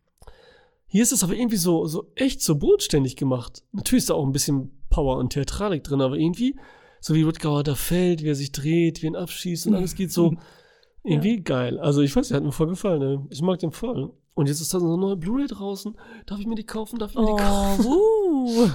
Hier 0.88 1.04
ist 1.04 1.12
es 1.12 1.24
aber 1.24 1.34
irgendwie 1.36 1.58
so, 1.58 1.86
so 1.86 2.08
echt 2.16 2.42
so 2.42 2.56
bodenständig 2.58 3.16
gemacht. 3.16 3.64
Natürlich 3.72 4.04
ist 4.04 4.10
da 4.10 4.14
auch 4.16 4.26
ein 4.26 4.32
bisschen 4.34 4.72
Power 4.90 5.18
und 5.18 5.32
Theatralik 5.34 5.84
drin, 5.84 6.02
aber 6.02 6.18
irgendwie, 6.18 6.56
so 7.00 7.14
wie 7.16 7.24
Rutgauer 7.24 7.64
da 7.64 7.76
fällt, 7.76 8.24
wie 8.24 8.28
er 8.30 8.36
sich 8.36 8.52
dreht, 8.52 9.02
wie 9.02 9.08
er 9.08 9.12
ihn 9.12 9.16
abschießt 9.16 9.68
und 9.68 9.76
alles 9.76 9.96
geht 9.96 10.12
so 10.12 10.34
irgendwie 11.04 11.42
geil. 11.42 11.80
Also 11.80 12.02
ich 12.02 12.16
weiß, 12.16 12.28
der 12.30 12.38
hat 12.38 12.44
mir 12.44 12.52
voll 12.52 12.68
gefallen, 12.68 13.00
ne? 13.00 13.26
Ich 13.30 13.42
mag 13.42 13.60
den 13.60 13.72
voll. 13.72 14.12
Und 14.34 14.48
jetzt 14.48 14.62
ist 14.62 14.74
da 14.74 14.80
so 14.80 14.86
eine 14.88 14.98
neue 14.98 15.18
Blu-ray 15.18 15.48
draußen. 15.48 15.94
Darf 16.26 16.40
ich 16.40 16.48
mir 16.48 16.56
die 16.56 16.64
kaufen? 16.66 17.00
Darf 17.00 17.12
ich 17.12 17.18
mir 17.18 17.26
die 17.26 17.44
kaufen? 17.44 17.86
Oh, 17.86 18.48
uh. 18.66 18.70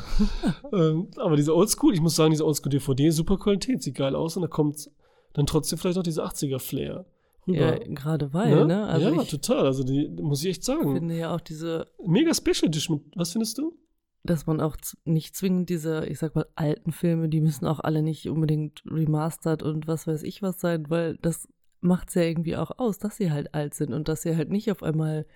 Ähm, 0.77 1.09
aber 1.17 1.37
diese 1.37 1.55
Oldschool, 1.55 1.95
ich 1.95 2.01
muss 2.01 2.15
sagen, 2.17 2.31
diese 2.31 2.45
Oldschool-DVD, 2.45 3.11
super 3.11 3.39
Qualität, 3.39 3.83
sieht 3.83 3.95
geil 3.95 4.15
aus 4.15 4.37
und 4.37 4.43
da 4.43 4.49
kommt 4.49 4.91
dann 5.37 5.47
trotzdem 5.47 5.79
vielleicht 5.79 5.97
noch 5.97 6.03
diese 6.03 6.25
80er-Flair 6.25 7.05
Ja, 7.47 7.71
rüber. 7.71 7.85
gerade 7.95 8.33
weil, 8.35 8.65
ne? 8.67 8.87
Also 8.87 9.09
ja, 9.11 9.23
ich 9.23 9.29
total. 9.31 9.67
Also 9.67 9.85
die 9.85 10.09
muss 10.09 10.43
ich 10.43 10.51
echt 10.51 10.65
sagen. 10.65 10.93
finde 10.95 11.17
ja 11.17 11.35
auch 11.35 11.41
diese, 11.41 11.87
Mega 12.05 12.35
Special 12.35 12.65
Edition. 12.69 12.97
mit- 13.05 13.17
Was 13.17 13.33
findest 13.33 13.59
du? 13.59 13.77
dass 14.25 14.45
man 14.47 14.61
auch 14.61 14.77
nicht 15.05 15.37
zwingend 15.37 15.69
diese, 15.71 16.05
ich 16.07 16.19
sag 16.19 16.35
mal, 16.35 16.47
alten 16.57 16.91
Filme, 16.91 17.29
die 17.29 17.41
müssen 17.41 17.65
auch 17.65 17.79
alle 17.79 18.03
nicht 18.03 18.29
unbedingt 18.29 18.83
remastered 18.91 19.63
und 19.63 19.87
was 19.87 20.09
weiß 20.09 20.25
ich 20.25 20.43
was 20.43 20.59
sein, 20.59 20.91
weil 20.91 21.17
das 21.23 21.47
macht's 21.81 22.15
ja 22.15 22.23
irgendwie 22.23 22.57
auch 22.57 22.73
aus, 22.77 22.99
dass 22.99 23.19
sie 23.19 23.31
halt 23.31 23.55
alt 23.55 23.75
sind 23.75 23.93
und 23.93 24.09
dass 24.09 24.23
sie 24.23 24.35
halt 24.35 24.51
nicht 24.51 24.69
auf 24.73 24.83
einmal 24.83 25.27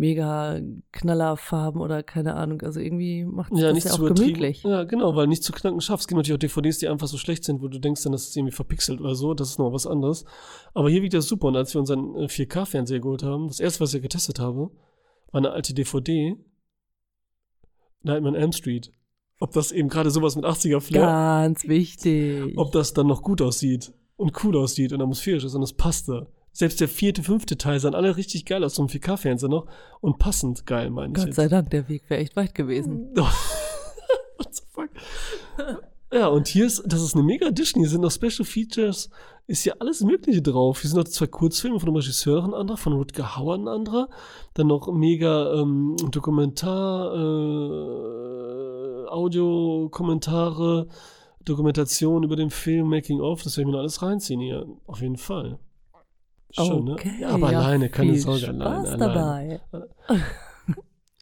mega 0.00 0.58
Knallerfarben 0.92 1.80
oder 1.80 2.02
keine 2.02 2.34
Ahnung, 2.34 2.62
also 2.62 2.80
irgendwie 2.80 3.24
macht 3.24 3.52
Ja, 3.54 3.64
das 3.68 3.74
nicht 3.74 3.86
ja 3.86 3.92
auch 3.92 3.98
gemütlich. 3.98 4.62
Ja, 4.62 4.84
genau, 4.84 5.14
weil 5.14 5.26
nicht 5.26 5.44
zu 5.44 5.52
knacken 5.52 5.80
schaffst. 5.80 6.04
Es 6.04 6.08
gibt 6.08 6.16
natürlich 6.16 6.36
auch 6.36 6.40
DVDs, 6.40 6.78
die 6.78 6.88
einfach 6.88 7.06
so 7.06 7.18
schlecht 7.18 7.44
sind, 7.44 7.60
wo 7.62 7.68
du 7.68 7.78
denkst 7.78 8.02
dann, 8.02 8.12
das 8.12 8.24
ist 8.28 8.36
irgendwie 8.36 8.54
verpixelt 8.54 9.00
oder 9.00 9.14
so. 9.14 9.34
Das 9.34 9.50
ist 9.50 9.58
noch 9.58 9.72
was 9.72 9.86
anderes. 9.86 10.24
Aber 10.72 10.88
hier 10.88 11.02
wiegt 11.02 11.12
das 11.14 11.26
super. 11.28 11.48
Und 11.48 11.56
als 11.56 11.74
wir 11.74 11.80
unseren 11.80 12.16
äh, 12.16 12.24
4K-Fernseher 12.24 13.00
geholt 13.00 13.22
haben, 13.22 13.48
das 13.48 13.60
erste, 13.60 13.80
was 13.80 13.92
ich 13.92 14.00
getestet 14.02 14.40
habe, 14.40 14.70
war 15.32 15.38
eine 15.38 15.50
alte 15.50 15.74
DVD. 15.74 16.36
Nightmare 18.02 18.34
on 18.34 18.40
Elm 18.40 18.52
Street. 18.52 18.90
Ob 19.38 19.52
das 19.52 19.70
eben 19.72 19.88
gerade 19.88 20.10
sowas 20.10 20.34
mit 20.34 20.44
80er-Flair, 20.44 21.02
Ganz 21.02 21.68
wichtig. 21.68 22.54
ob 22.58 22.72
das 22.72 22.92
dann 22.94 23.06
noch 23.06 23.22
gut 23.22 23.40
aussieht 23.42 23.92
und 24.16 24.32
cool 24.44 24.56
aussieht 24.56 24.92
und 24.92 25.00
atmosphärisch 25.00 25.44
ist 25.44 25.54
und 25.54 25.62
es 25.62 25.72
passte. 25.74 26.26
Selbst 26.52 26.80
der 26.80 26.88
vierte, 26.88 27.22
fünfte 27.22 27.56
Teil 27.56 27.78
sahen 27.78 27.94
alle 27.94 28.16
richtig 28.16 28.44
geil 28.44 28.64
aus, 28.64 28.74
so 28.74 28.82
ein 28.82 28.88
4K-Fernseher 28.88 29.48
noch. 29.48 29.66
Und 30.00 30.18
passend 30.18 30.66
geil, 30.66 30.90
meine 30.90 31.08
ich 31.08 31.14
Gott 31.14 31.26
jetzt. 31.26 31.36
sei 31.36 31.48
Dank, 31.48 31.70
der 31.70 31.88
Weg 31.88 32.08
wäre 32.08 32.20
echt 32.20 32.36
weit 32.36 32.54
gewesen. 32.54 33.10
What 33.14 34.54
the 34.54 34.62
fuck? 34.68 34.90
Ja, 36.12 36.26
und 36.26 36.48
hier 36.48 36.66
ist, 36.66 36.82
das 36.86 37.02
ist 37.02 37.14
eine 37.14 37.22
mega 37.22 37.46
Edition. 37.46 37.84
Hier 37.84 37.88
sind 37.88 38.00
noch 38.00 38.10
Special 38.10 38.44
Features, 38.44 39.10
ist 39.46 39.62
hier 39.62 39.80
alles 39.80 40.00
Mögliche 40.00 40.42
drauf. 40.42 40.80
Hier 40.80 40.90
sind 40.90 40.98
noch 40.98 41.04
zwei 41.04 41.28
Kurzfilme 41.28 41.78
von 41.78 41.88
einem 41.88 41.96
Regisseur, 41.96 42.42
ein 42.42 42.52
anderer, 42.52 42.76
von 42.76 42.94
Rutger 42.94 43.36
Hauer 43.36 43.54
ein 43.54 43.68
anderer. 43.68 44.08
Dann 44.54 44.66
noch 44.66 44.92
mega 44.92 45.54
ähm, 45.54 45.94
Dokumentar, 46.10 47.14
äh, 47.14 49.06
Audiokommentare, 49.06 50.88
Dokumentation 51.44 52.24
über 52.24 52.34
den 52.34 52.50
Film, 52.50 52.88
Making 52.88 53.20
of. 53.20 53.44
Das 53.44 53.56
werde 53.56 53.62
ich 53.62 53.66
mir 53.66 53.72
noch 53.74 53.80
alles 53.80 54.02
reinziehen 54.02 54.40
hier. 54.40 54.66
Auf 54.88 55.00
jeden 55.00 55.16
Fall. 55.16 55.60
Schön, 56.52 56.88
okay, 56.90 57.12
ne? 57.12 57.20
Ja, 57.20 57.28
aber 57.30 57.48
alleine, 57.48 57.88
keine 57.88 58.12
viel 58.12 58.20
Sorge, 58.20 58.40
Spaß 58.40 58.60
alleine, 58.60 58.98
dabei. 58.98 59.60
alleine. 59.70 59.86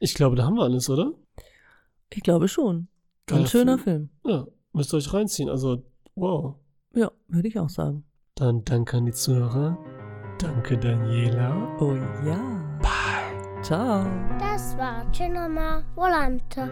Ich 0.01 0.15
glaube, 0.15 0.37
da 0.37 0.45
haben 0.45 0.55
wir 0.55 0.63
alles, 0.63 0.89
oder? 0.89 1.11
Ich 2.15 2.23
glaube 2.23 2.47
schon. 2.47 2.87
Geiler 3.27 3.41
Ein 3.43 3.47
schöner 3.49 3.79
Film. 3.79 4.11
Film. 4.25 4.33
Ja, 4.33 4.47
müsst 4.73 4.93
ihr 4.95 4.99
euch 4.99 5.13
reinziehen. 5.13 5.49
Also, 5.49 5.83
wow. 6.15 6.55
Ja, 6.95 7.11
würde 7.27 7.49
ich 7.49 7.59
auch 7.59 7.69
sagen. 7.69 8.05
Dann 8.37 8.65
danke 8.65 8.97
an 8.97 9.07
die 9.07 9.13
Zuhörer. 9.13 9.77
Danke, 10.39 10.79
Daniela. 10.79 11.77
Oh 11.81 11.95
ja. 12.25 12.79
Bye. 12.81 13.63
Ciao. 13.63 14.07
Das 14.39 14.79
war 14.79 15.11
Cinema 15.13 15.83
Volante. 15.97 16.71